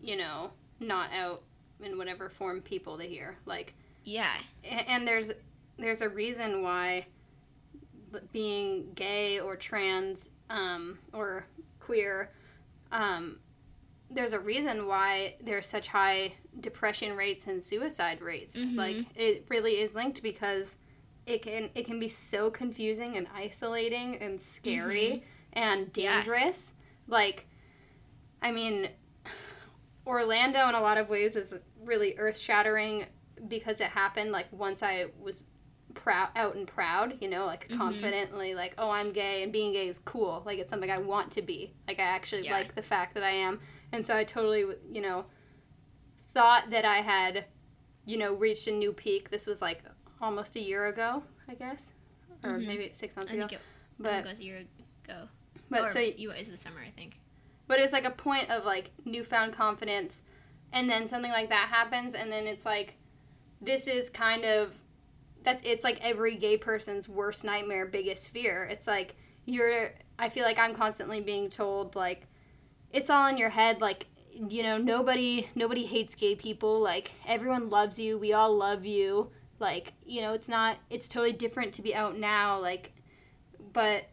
[0.00, 1.42] you know, not out
[1.80, 3.38] in whatever form people to hear.
[3.46, 4.36] Like, Yeah.
[4.64, 5.30] and there's
[5.78, 7.06] there's a reason why
[8.32, 11.46] being gay or trans um, or
[11.80, 12.30] queer
[12.92, 13.38] um,
[14.10, 18.76] there's a reason why there's such high depression rates and suicide rates Mhm.
[18.76, 20.76] like it really is linked because
[21.26, 26.16] it can it can be so confusing and isolating and scary and Yeah.
[26.16, 26.72] dangerous
[27.08, 27.46] like
[28.42, 28.90] i mean
[30.06, 33.06] orlando in a lot of ways is really earth-shattering
[33.48, 35.42] because it happened like once i was
[35.94, 37.76] proud out and proud you know like Mhm.
[37.78, 41.30] confidently like oh i'm gay and being gay is cool like it's something i want
[41.32, 42.54] to be like i actually Yeah.
[42.54, 43.60] like the fact that i am
[43.92, 45.26] and so i totally you know
[46.34, 47.44] thought that i had
[48.04, 49.82] you know reached a new peak this was like
[50.20, 51.90] almost a year ago i guess
[52.44, 52.66] or Mhm.
[52.66, 53.58] maybe six I months ago think it,
[54.00, 54.64] I but think it was a year
[55.04, 55.28] ago.
[55.70, 57.18] but or so you it was the summer, I think.
[57.68, 60.22] but it's like a point of like newfound confidence
[60.72, 62.94] and then something like that happens and then it's like
[63.60, 64.72] this is kind of
[65.44, 69.14] that's it's like every gay person's worst nightmare biggest fear it's like
[69.44, 72.26] you're i feel like i'm constantly being told like
[72.92, 74.06] it's all in your head like
[74.48, 76.80] you know nobody nobody hates gay people.
[76.80, 78.18] Like everyone loves you.
[78.18, 79.30] We all love you.
[79.58, 82.92] Like you know it's not it's totally different to be out now like
[83.72, 84.04] but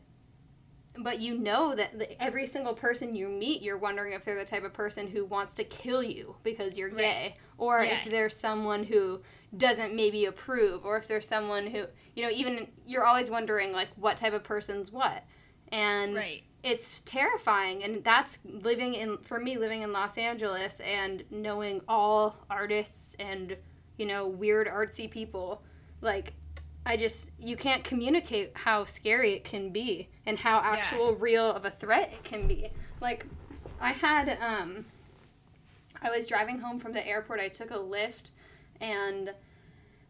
[0.98, 4.64] but you know that every single person you meet, you're wondering if they're the type
[4.66, 8.00] of person who wants to kill you because you're gay, or Yeah.
[8.04, 9.22] if there's someone who
[9.56, 13.88] doesn't maybe approve, or if there's someone who, you know, even you're always wondering like
[13.96, 15.24] what type of person's what,
[15.72, 16.44] and Right.
[16.62, 22.36] It's terrifying and that's living in for me living in los angeles and knowing all
[22.50, 23.56] artists and
[23.98, 25.62] you know weird artsy people
[26.02, 26.34] like
[26.86, 31.64] i just you can't communicate how scary it can be and how actual real of
[31.66, 32.70] a threat it can be.
[33.00, 33.26] Like
[33.80, 34.86] i had um
[36.02, 38.32] i was driving home from the airport i took a Lyft
[38.82, 39.34] and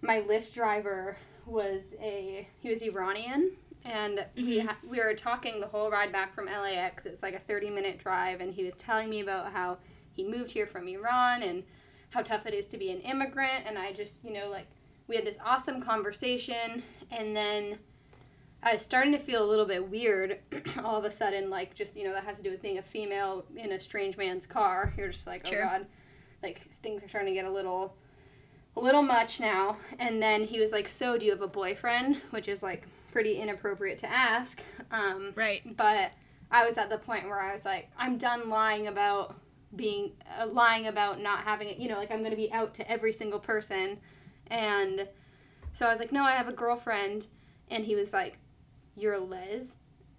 [0.02, 3.52] my Lyft driver was a he was Iranian
[3.86, 4.68] and he mm-hmm.
[4.68, 7.06] ha- we were talking the whole ride back from LAX.
[7.06, 9.78] It's like a 30 minute drive and he was telling me about how
[10.12, 11.64] he moved here from Iran and
[12.10, 14.68] how tough it is to be an immigrant and I just, you know, like
[15.08, 17.80] we had this awesome conversation and then
[18.62, 20.40] I was starting to feel a little bit weird
[20.84, 22.84] all of a sudden like just, you know, that has to do with being a
[22.84, 24.94] female in a strange man's car.
[24.98, 25.66] You're just like, oh, Sure.
[25.66, 25.86] "Oh god."
[26.44, 27.96] Like things are starting to get a little
[28.76, 29.78] a little much now.
[29.98, 32.22] And then he was like, So, do you have a boyfriend?
[32.32, 34.62] Which is like pretty inappropriate to ask.
[34.92, 35.62] Um, Right.
[35.78, 36.12] but
[36.52, 39.36] I was at the point where I was like, I'm done lying about
[39.76, 42.74] being, uh, lying about not having it, you know, like I'm going to be out
[42.76, 44.00] to every single person.
[44.48, 45.08] And
[45.74, 47.28] so I was like, No, I have a girlfriend.
[47.70, 48.38] And he was like,
[48.96, 49.76] You're a les?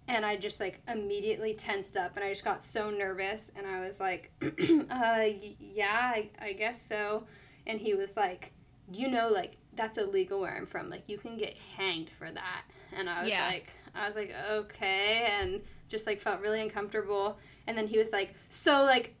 [0.07, 3.51] And I just like immediately tensed up and I just got so nervous.
[3.55, 4.47] And I was like, uh,
[4.89, 7.25] y- Yeah, I, I guess so
[7.67, 8.53] and he was like,
[8.91, 10.89] "You know, like that's illegal where I'm from.
[10.89, 12.63] Like you can get hanged for that."
[12.95, 13.47] And I was Yeah.
[13.47, 17.37] like, I was like, "Okay," and just like felt really uncomfortable.
[17.67, 19.13] And then he was like, "So like,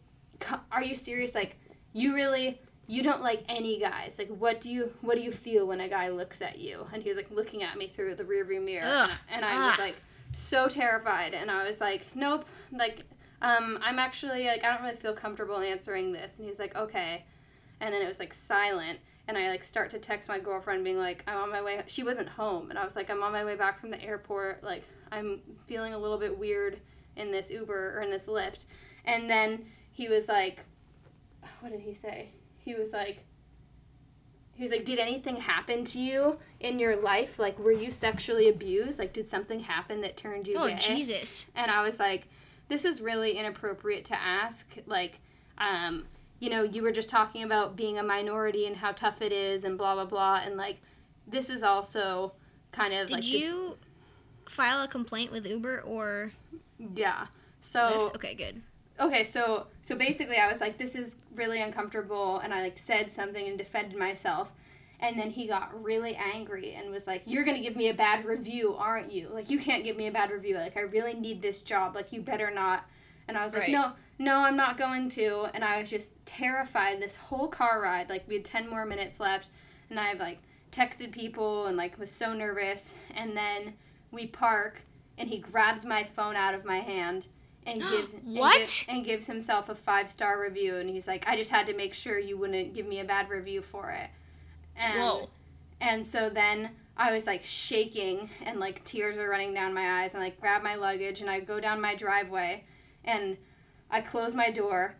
[0.71, 1.35] are you serious?
[1.35, 1.57] Like,
[1.93, 4.17] you really." You don't like any guys.
[4.19, 6.87] Like, what do you what do you feel when a guy looks at you?
[6.91, 9.11] And he was like looking at me through the rearview mirror, Ugh.
[9.29, 9.81] and I was Ah.
[9.81, 9.95] like
[10.33, 11.33] so terrified.
[11.33, 12.43] And I was like, nope.
[12.69, 13.03] Like,
[13.41, 16.37] um, I'm actually like I don't really feel comfortable answering this.
[16.37, 17.23] And he's like, okay
[17.79, 20.97] and then it was like silent and i like start to text my girlfriend being
[20.97, 23.43] like i'm on my way she wasn't home and i was like i'm on my
[23.43, 26.79] way back from the airport like i'm feeling a little bit weird
[27.15, 28.65] in this uber or in this lyft
[29.05, 30.65] and then he was like
[31.59, 33.23] what did he say he was like
[34.53, 38.47] he was like did anything happen to you in your life like were you sexually
[38.47, 41.47] abused like did something happen that turned you Oh gay Jesus.
[41.55, 42.27] and I was like,
[42.67, 44.77] this is really inappropriate to ask.
[44.85, 45.19] Like,
[45.57, 46.05] um,
[46.41, 49.63] you know, you were just talking about being a minority and how tough it is
[49.63, 50.41] and blah, blah, blah.
[50.43, 50.81] And like,
[51.27, 52.33] this is also
[52.71, 53.77] kind of like Did like, you
[54.49, 56.31] file a complaint with Uber or
[56.95, 57.21] yeah.
[57.21, 57.27] Lyft?
[57.61, 58.59] So, Okay, good.
[58.99, 62.39] okay, so, so basically I was like, this is really uncomfortable.
[62.39, 64.51] And I like said something and defended myself.
[64.99, 67.93] And then he got really angry and was like, You're going to give me a
[67.93, 69.29] bad review, aren't you?
[69.29, 70.55] Like, you can't give me a bad review.
[70.57, 71.95] Like, I really need this job.
[71.95, 72.85] Like, you better not.
[73.27, 73.71] And I was like, Right.
[73.71, 75.47] No, no, I'm not going to.
[75.53, 78.07] And I was just terrified this whole car ride.
[78.09, 79.49] Like, we had 10 more minutes left.
[79.89, 80.39] And I've like
[80.71, 82.93] texted people and like was so nervous.
[83.15, 83.73] And then
[84.11, 84.81] we park
[85.17, 87.27] and he grabs my phone out of my hand
[87.65, 91.35] and gives and gives- and gives himself a five star review and he's like, I
[91.35, 94.09] just had to make sure you wouldn't give me a bad review for it.
[94.75, 95.29] And Whoa.
[95.79, 100.13] and so then I was like shaking and like tears were running down my eyes
[100.13, 102.63] and like grab my luggage and I go down my driveway
[103.03, 103.37] and
[103.91, 104.95] I close my door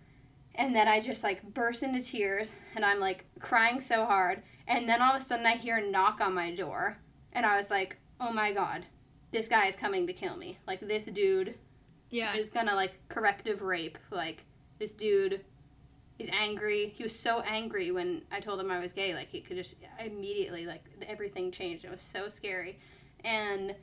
[0.56, 4.88] and then I just like burst into tears and I'm like crying so hard and
[4.88, 6.98] then all of a sudden I hear a knock on my door
[7.34, 8.86] and I was like, "Oh my god.
[9.32, 10.60] This guy is coming to kill me.
[10.68, 11.56] Like this dude
[12.10, 12.36] Yeah.
[12.36, 13.98] is gonna like corrective rape.
[14.12, 14.44] Like
[14.78, 15.46] this dude
[16.18, 16.94] he's angry.
[16.96, 19.14] He was so angry when I told him I was gay.
[19.16, 21.86] Like he could just immediately like everything changed.
[21.86, 22.78] It was so scary.
[23.24, 23.74] And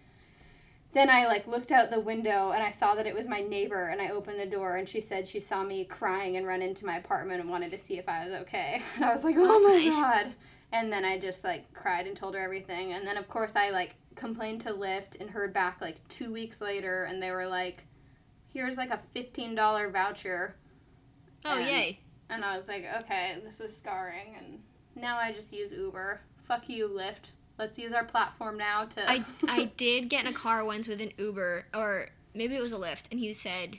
[0.92, 3.88] then I like looked out the window and I saw that it was my neighbor
[3.88, 6.86] and I opened the door and she said she saw me crying and run into
[6.86, 8.82] my apartment and wanted to see if I was okay.
[8.96, 10.00] And I was like, "Oh That's my nice.
[10.00, 10.34] god."
[10.72, 12.92] And then I just like cried and told her everything.
[12.92, 16.60] And then of course I like complained to Lyft and heard back like 2 weeks
[16.60, 17.84] later and they were like,
[18.52, 20.56] "Here's like a $15 voucher."
[21.44, 22.00] Oh and- yay.
[22.30, 24.60] And I was like, "Okay, this was scarring." And
[24.96, 26.20] now I just use Uber.
[26.44, 27.32] Fuck you, Lyft.
[27.58, 31.00] Let's use our platform now to I I did get in a car once with
[31.00, 33.78] an Uber or maybe it was a Lyft and he said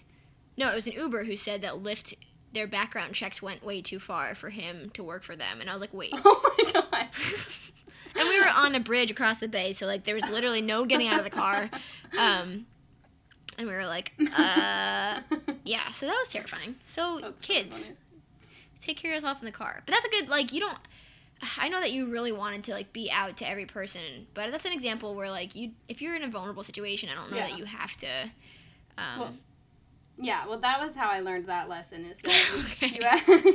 [0.57, 2.13] no, it was an Uber who said that Lyft
[2.51, 5.73] their background checks went way too far for him to work for them and I
[5.73, 7.07] was like, "Wait." Oh my god.
[8.15, 10.85] and we were on a bridge across the bay, so like there was literally no
[10.85, 11.69] getting out of the car.
[12.17, 12.65] Um
[13.57, 15.21] and we were like, uh
[15.63, 16.75] yeah, so that was terrifying.
[16.87, 17.93] So That's kids,
[18.81, 19.83] take care of yourself in the car.
[19.85, 20.77] But that's a good like you don't
[21.57, 24.65] I know that you really wanted to like be out to every person, but that's
[24.65, 27.47] an example where like you if you're in a vulnerable situation, I don't know Yeah.
[27.49, 28.07] that you have to
[28.97, 29.33] Um, Well,
[30.17, 32.49] Yeah, well, that was how I learned that lesson is that
[32.81, 32.99] Okay.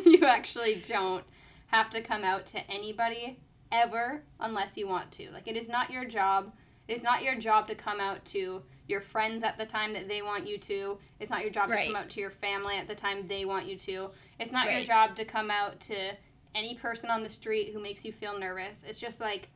[0.04, 1.24] you, you, actually don't
[1.66, 3.38] have to come out to anybody
[3.70, 5.30] ever unless you want to.
[5.30, 6.52] Like, it is not your job.
[6.88, 10.08] It is not your job to come out to your friends at the time that
[10.08, 10.98] they want you to.
[11.20, 11.80] It's not your job Right.
[11.80, 14.10] to come out to your family at the time they want you to.
[14.38, 16.12] It's not your job to come out to
[16.54, 18.82] any person on the street who makes you feel nervous.
[18.86, 19.48] It's just like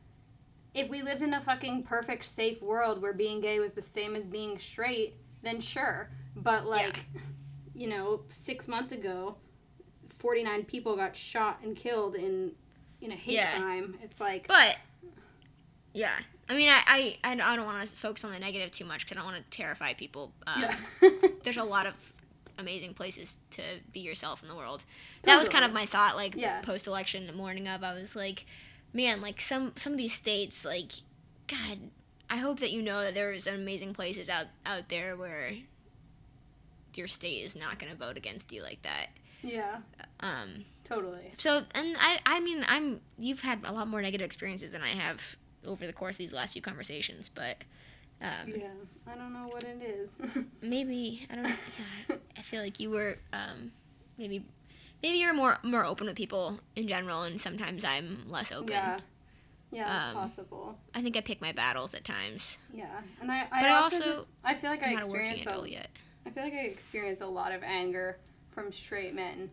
[0.73, 4.15] if we lived in a fucking perfect safe world where being gay was the same
[4.15, 6.09] as being straight, then sure.
[6.35, 6.99] But like
[7.73, 9.37] you know, 6 months ago
[10.19, 12.51] 49 people got shot and killed in
[13.01, 13.57] in a hate Yeah.
[13.57, 13.97] crime.
[14.03, 14.75] It's like But
[15.93, 16.11] yeah,
[16.47, 18.85] I mean, I I, I don't- I don't want to focus on the negative too
[18.85, 20.33] much because I don't want to terrify people.
[20.45, 20.61] Um,
[21.01, 21.09] yeah.
[21.43, 21.93] There's a lot of
[22.59, 24.83] amazing places to be yourself in the world.
[25.23, 26.61] That was kind of my thought, like Yeah.
[26.61, 27.83] post election, the morning of.
[27.83, 28.45] I was like,
[28.93, 30.91] man, like some some of these states, like,
[31.47, 31.79] God,
[32.29, 35.53] I hope that you know that there's amazing places out out there where
[36.95, 39.07] your state is not going to vote against you like that.
[39.41, 39.77] yeah,
[40.19, 41.31] Um, totally.
[41.37, 44.89] so, and I, I mean, I'm you've had a lot more negative experiences than I
[44.89, 45.35] have
[45.65, 47.57] over the course of these last few conversations, but
[48.21, 48.67] um, Yeah,
[49.07, 50.17] I don't know what it is.
[50.61, 51.43] maybe I don't.
[51.43, 51.55] know.
[52.09, 53.71] Yeah, I feel like you were um,
[54.17, 54.43] maybe
[55.01, 58.69] maybe you're more more open with people in general, and sometimes I'm less open.
[58.69, 58.99] yeah.
[59.71, 60.77] Yeah, that's Um, possible.
[60.95, 62.57] I think I pick my battles at times.
[62.73, 62.87] Yeah,
[63.21, 65.45] and I, But I I also, also- just, I feel like I I'm not experience
[65.45, 65.89] a, yet.
[66.25, 68.17] I feel like I experience a lot of anger
[68.49, 69.51] from straight men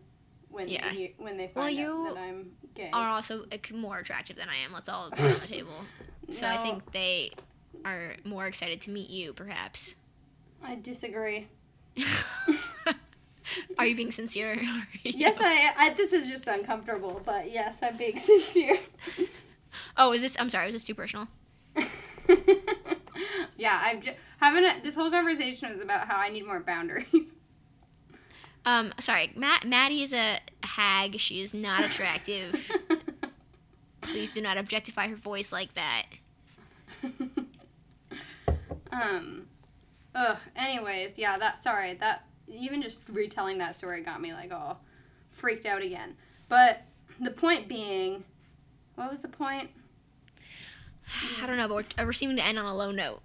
[0.49, 0.91] when Yeah.
[0.91, 2.89] they when they Well, find you out that I'm gay.
[2.91, 3.45] Are also
[3.75, 4.73] more attractive than I am.
[4.73, 5.85] Let's all put on the table.
[6.31, 6.63] So I No.
[6.63, 7.31] think they
[7.85, 9.95] are more excited to meet you, perhaps.
[10.63, 11.47] I disagree.
[13.77, 14.55] are you being sincere?
[15.03, 15.93] You- Yes, I, I.
[15.93, 18.77] This is just uncomfortable, but yes, I'm being sincere.
[19.95, 20.35] Oh, is this?
[20.39, 20.65] I'm sorry.
[20.67, 21.27] Was this too personal?
[23.57, 27.33] yeah, I'm just having a, this whole conversation is about how I need more boundaries.
[28.65, 29.31] Um, sorry.
[29.35, 29.65] Matt.
[29.65, 31.19] Maddie is a hag.
[31.19, 32.69] She is not attractive.
[34.01, 36.03] Please do not objectify her voice like that.
[38.91, 39.47] Um,
[40.15, 40.37] ugh.
[40.55, 41.37] Anyways, yeah.
[41.37, 41.95] That sorry.
[41.95, 44.81] That even just retelling that story got me like all
[45.31, 46.15] freaked out again.
[46.49, 46.83] But
[47.19, 48.23] the point being,
[48.95, 49.71] what was the point?
[51.41, 53.21] I don't know, but we're, we're seeming to end on a low note.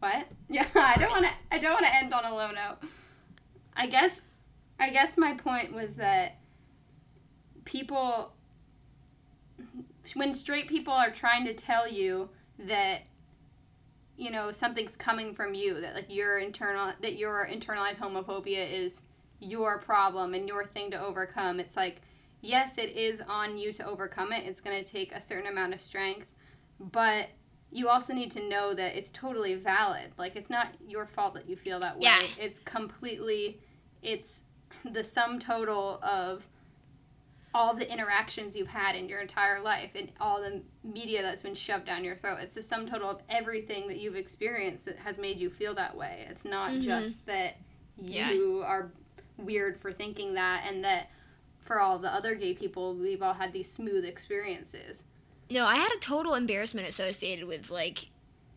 [0.00, 0.26] What?
[0.48, 1.32] Yeah, I don't want to.
[1.50, 2.76] I don't want to end on a low note.
[3.76, 4.20] I guess.
[4.78, 6.36] I guess my point was that
[7.64, 8.30] people,
[10.14, 12.28] when straight people are trying to tell you
[12.58, 13.02] that,
[14.16, 19.02] you know, something's coming from you, that like your internal, that your internalized homophobia is
[19.40, 21.60] your problem and your thing to overcome.
[21.60, 22.00] It's like,
[22.40, 24.44] yes, it is on you to overcome it.
[24.44, 26.30] It's going to take a certain amount of strength,
[26.80, 27.28] but
[27.70, 30.12] you also need to know that it's totally valid.
[30.16, 32.02] Like it's not your fault that you feel that way.
[32.02, 32.22] Yeah.
[32.38, 33.60] It's completely
[34.02, 34.44] it's
[34.84, 36.46] the sum total of
[37.56, 41.54] all the interactions you've had in your entire life and all the media that's been
[41.54, 42.36] shoved down your throat.
[42.42, 45.96] It's the sum total of everything that you've experienced that has made you feel that
[45.96, 46.26] way.
[46.28, 46.82] It's not Mhm.
[46.82, 47.56] just that
[47.96, 48.30] Yeah.
[48.30, 48.92] you are
[49.38, 51.08] weird for thinking that and that
[51.60, 55.04] for all the other gay people, we've all had these smooth experiences.
[55.48, 58.08] No, I had a total embarrassment associated with like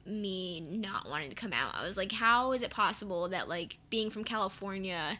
[0.05, 1.73] me not wanting to come out.
[1.73, 5.19] I was like, how is it possible that like being from California,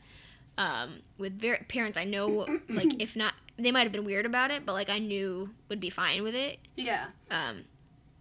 [0.58, 2.28] um, with ver- parents I know,
[2.68, 5.80] like if not, they might have been weird about it, but like I knew would
[5.80, 6.57] be fine with it.
[6.76, 7.05] Yeah.
[7.30, 7.66] Um,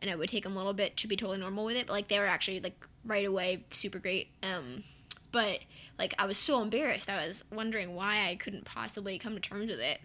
[0.03, 1.93] and it would take them a little bit to be totally normal with it, but
[1.93, 4.29] like they were actually like right away super great.
[4.43, 4.85] Um,
[5.33, 5.61] but
[5.99, 7.11] like I was so embarrassed.
[7.11, 10.01] I was wondering why I couldn't possibly come to terms with it.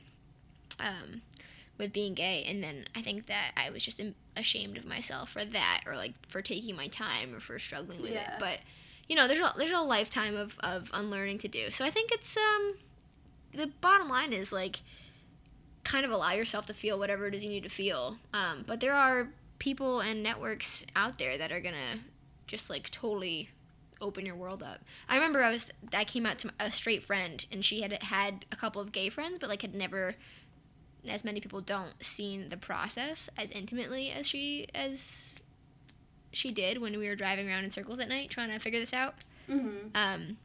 [0.80, 1.22] Um,
[1.78, 4.00] with being gay and then i think that i was just
[4.38, 8.12] ashamed of myself for that or like for taking my time or for struggling with
[8.12, 8.36] Yeah.
[8.36, 8.60] it but
[9.10, 12.12] you know there's a there's a lifetime of of unlearning to do so i think
[12.12, 12.76] it's um
[13.56, 14.82] the bottom line is like
[15.84, 18.80] kind of allow yourself to feel whatever it is you need to feel um but
[18.80, 19.30] there are
[19.60, 22.00] people and networks out there that are gonna
[22.48, 23.50] just like totally
[24.02, 24.82] open your world up.
[25.08, 28.46] I remember I was I came out to a straight friend and she had had
[28.52, 30.12] a couple of gay friends but like had never
[31.08, 35.40] as many people don't seen the process as intimately as she as
[36.32, 38.94] she did when we were driving around in circles at night trying to figure this
[38.94, 39.16] out.
[39.50, 39.90] Mm-hmm.
[39.96, 40.38] Um,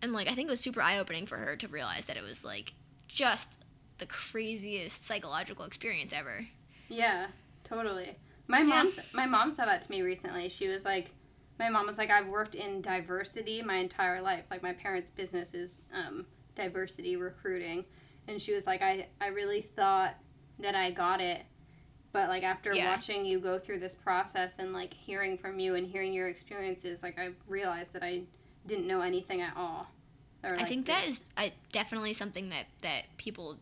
[0.00, 2.22] and like I think it was super eye opening for her to realize that it
[2.22, 2.72] was like
[3.06, 3.63] just
[4.04, 6.46] the craziest psychological experience ever.
[6.88, 7.28] Yeah,
[7.64, 8.16] totally.
[8.48, 8.64] My Yeah.
[8.64, 10.50] mom, my mom said that to me recently.
[10.50, 11.10] She was like,
[11.58, 14.44] my mom was like, I've worked in diversity my entire life.
[14.50, 17.86] Like my parents' business is um, diversity recruiting,
[18.28, 20.16] and she was like, I, I really thought
[20.58, 21.40] that I got it,
[22.12, 22.84] but like after Yeah.
[22.84, 27.02] watching you go through this process and like hearing from you and hearing your experiences,
[27.02, 28.24] like I realized that I
[28.66, 29.86] didn't know anything at all.
[30.42, 33.56] Or, I like, think that is uh, definitely something that that people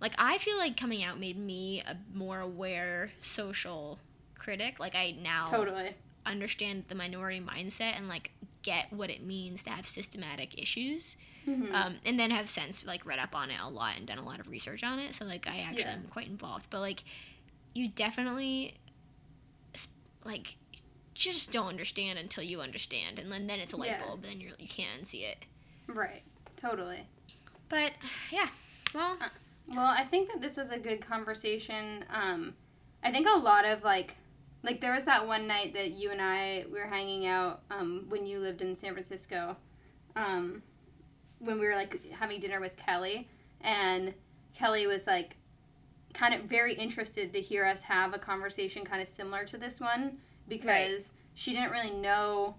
[0.00, 0.14] like.
[0.18, 3.98] I feel like coming out made me a more aware social
[4.36, 4.78] critic.
[4.80, 5.94] Like I now totally.
[6.26, 8.30] understand the minority mindset and like
[8.62, 11.16] get what it means to have systematic issues.
[11.46, 11.72] Mhm.
[11.72, 14.24] Um, and then have since like read up on it a lot and done a
[14.24, 15.14] lot of research on it.
[15.14, 15.92] So like I actually Yeah.
[15.94, 16.68] am quite involved.
[16.70, 17.04] But like
[17.74, 18.74] you definitely
[20.24, 20.56] like
[21.14, 24.04] just don't understand until you understand, and then then it's a light Yeah.
[24.06, 24.22] bulb.
[24.22, 25.38] Then you you can see it.
[25.86, 26.22] Right.
[26.56, 27.02] Totally.
[27.68, 27.92] But
[28.30, 28.48] yeah,
[28.94, 29.18] well,
[29.68, 32.04] Well, I think that this was a good conversation.
[32.10, 32.54] Um,
[33.02, 34.16] I think a lot of like,
[34.62, 38.06] like there was that one night that you and I we were hanging out um,
[38.08, 39.56] when you lived in San Francisco,
[40.16, 40.62] um,
[41.38, 43.28] when we were like having dinner with Kelly,
[43.60, 44.14] and
[44.54, 45.36] Kelly was like,
[46.14, 49.78] kind of very interested to hear us have a conversation kind of similar to this
[49.80, 52.56] one because she didn't really know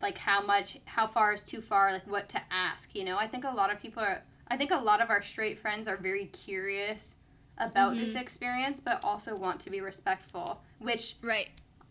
[0.00, 3.16] like how much how far is too far like what to ask you know?
[3.16, 5.88] I think a lot of people are i think a lot of our straight friends
[5.88, 7.16] are very curious
[7.58, 8.20] about this mm-hmm.
[8.20, 11.48] experience but also want to be respectful which right.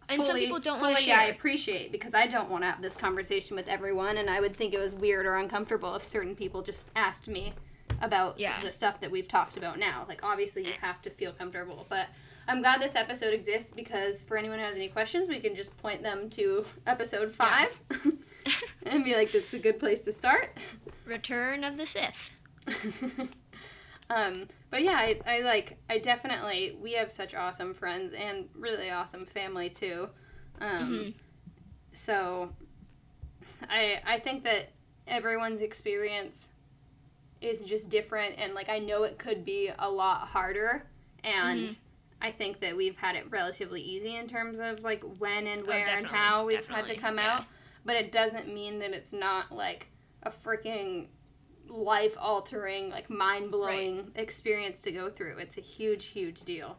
[0.10, 2.82] And some people don't want to fully I appreciate because I don't want to have
[2.82, 6.36] this conversation with everyone, and I would think it was weird or uncomfortable if certain
[6.36, 7.53] people just asked me
[8.01, 8.60] about Yeah.
[8.64, 10.05] the stuff that we've talked about now.
[10.10, 10.78] Like, obviously, you eh.
[10.82, 12.07] have to feel comfortable, but
[12.47, 15.78] I'm glad this episode exists because for anyone who has any questions, we can just
[15.78, 17.80] point them to episode five
[18.88, 20.57] and be like, "This is a good place to start."
[21.05, 22.36] Return of the Sith.
[24.09, 28.89] um, but yeah, I, I like, I definitely, we have such awesome friends and really
[28.89, 30.09] awesome family too.
[30.61, 31.13] Um, Mhm.
[31.93, 32.53] So,
[33.70, 34.70] I I think that
[35.07, 36.49] everyone's experience
[37.41, 40.86] is just different, and like I know it could be a lot harder,
[41.24, 41.76] and Mhm.
[42.22, 45.67] I think that we've had it relatively easy in terms of like when and Oh,
[45.67, 47.38] where and how we've had to come yeah.
[47.39, 47.45] out,
[47.86, 49.88] but it doesn't mean that it's not like
[50.24, 51.07] a freaking
[51.70, 55.38] life altering, like mind blowing experience to go through.
[55.38, 56.78] It's a huge, huge deal.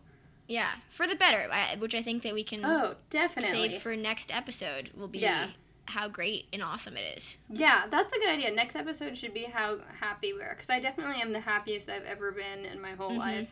[0.49, 3.71] Yeah, for the better, which I think that we can Oh, definitely.
[3.71, 5.51] save for next episode will be Yeah.
[5.87, 7.39] how great and awesome it is.
[7.49, 8.51] Yeah, that's a good idea.
[8.51, 12.05] Next episode should be how happy we are, because I definitely am the happiest I've
[12.05, 13.19] ever been in my whole Mhm.
[13.19, 13.51] life,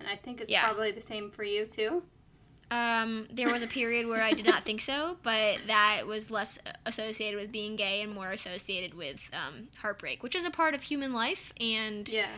[0.00, 0.64] and I think it's Yeah.
[0.64, 2.02] probably the same for you too.
[2.72, 6.58] Um, there was a period where I did not think so, but that was less
[6.86, 10.82] associated with being gay and more associated with um, heartbreak, which is a part of
[10.82, 11.52] human life.
[11.60, 12.30] And Yeah,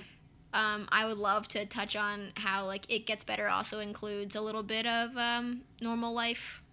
[0.53, 4.41] um, I would love to touch on how like it gets better also includes a
[4.41, 6.65] little bit of um, normal life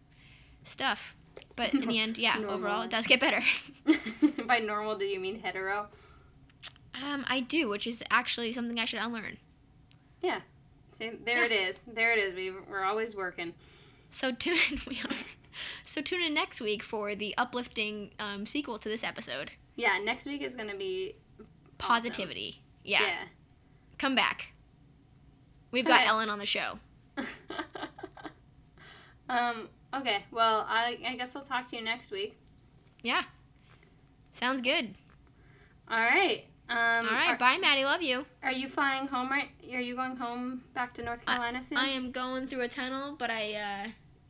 [0.64, 1.16] stuff.
[1.56, 3.42] But in the end, yeah, Normal overall it does get better.
[4.48, 5.88] by normal, do you mean hetero?
[6.96, 9.38] Um, I do, which is actually something I should unlearn.
[11.02, 11.84] See, there it is.
[11.92, 12.36] There it is.
[12.36, 13.54] We we're always working.
[14.12, 15.16] So tune we are.
[15.84, 19.54] So tune in next week for the uplifting um, sequel to this episode.
[19.76, 21.48] Yeah, next week is gonna be awesome.
[21.80, 22.62] Positivity.
[22.84, 23.02] Yeah.
[23.02, 23.24] Yeah.
[23.98, 24.54] Come back.
[25.72, 26.10] We've got Okay.
[26.10, 26.78] Ellen on the show.
[29.28, 29.70] um.
[29.94, 30.24] Okay.
[30.32, 32.38] Well, I I guess I'll talk to you next week.
[33.02, 33.24] Yeah.
[34.34, 34.94] Sounds good.
[35.90, 36.46] All right.
[36.72, 37.30] Um, All right.
[37.32, 37.84] Are, bye, Maddie.
[37.84, 38.26] Love you.
[38.42, 39.50] are you flying home right?
[39.74, 41.78] Are you going home back to North Carolina soon?
[41.78, 43.54] I am going through a tunnel, but I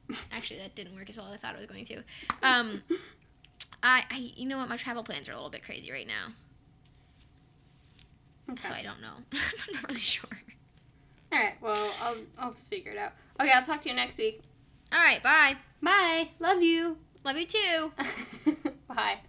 [0.09, 1.97] uh actually that didn't work as well as I thought it was going to.
[2.41, 2.81] Um
[3.83, 6.33] I, I you know what my travel plans are a little bit crazy right now.
[8.53, 8.67] okay.
[8.67, 9.13] So I don't know.
[9.33, 10.29] I'm not really sure.
[11.31, 11.53] All right.
[11.61, 13.11] Well, I'll I'll figure it out.
[13.39, 13.51] Okay.
[13.51, 14.41] I'll talk to you next week.
[14.91, 15.57] All right, bye.
[15.81, 16.29] Bye.
[16.39, 16.97] Love you.
[17.23, 17.91] Love you too.
[18.87, 19.19] Bye.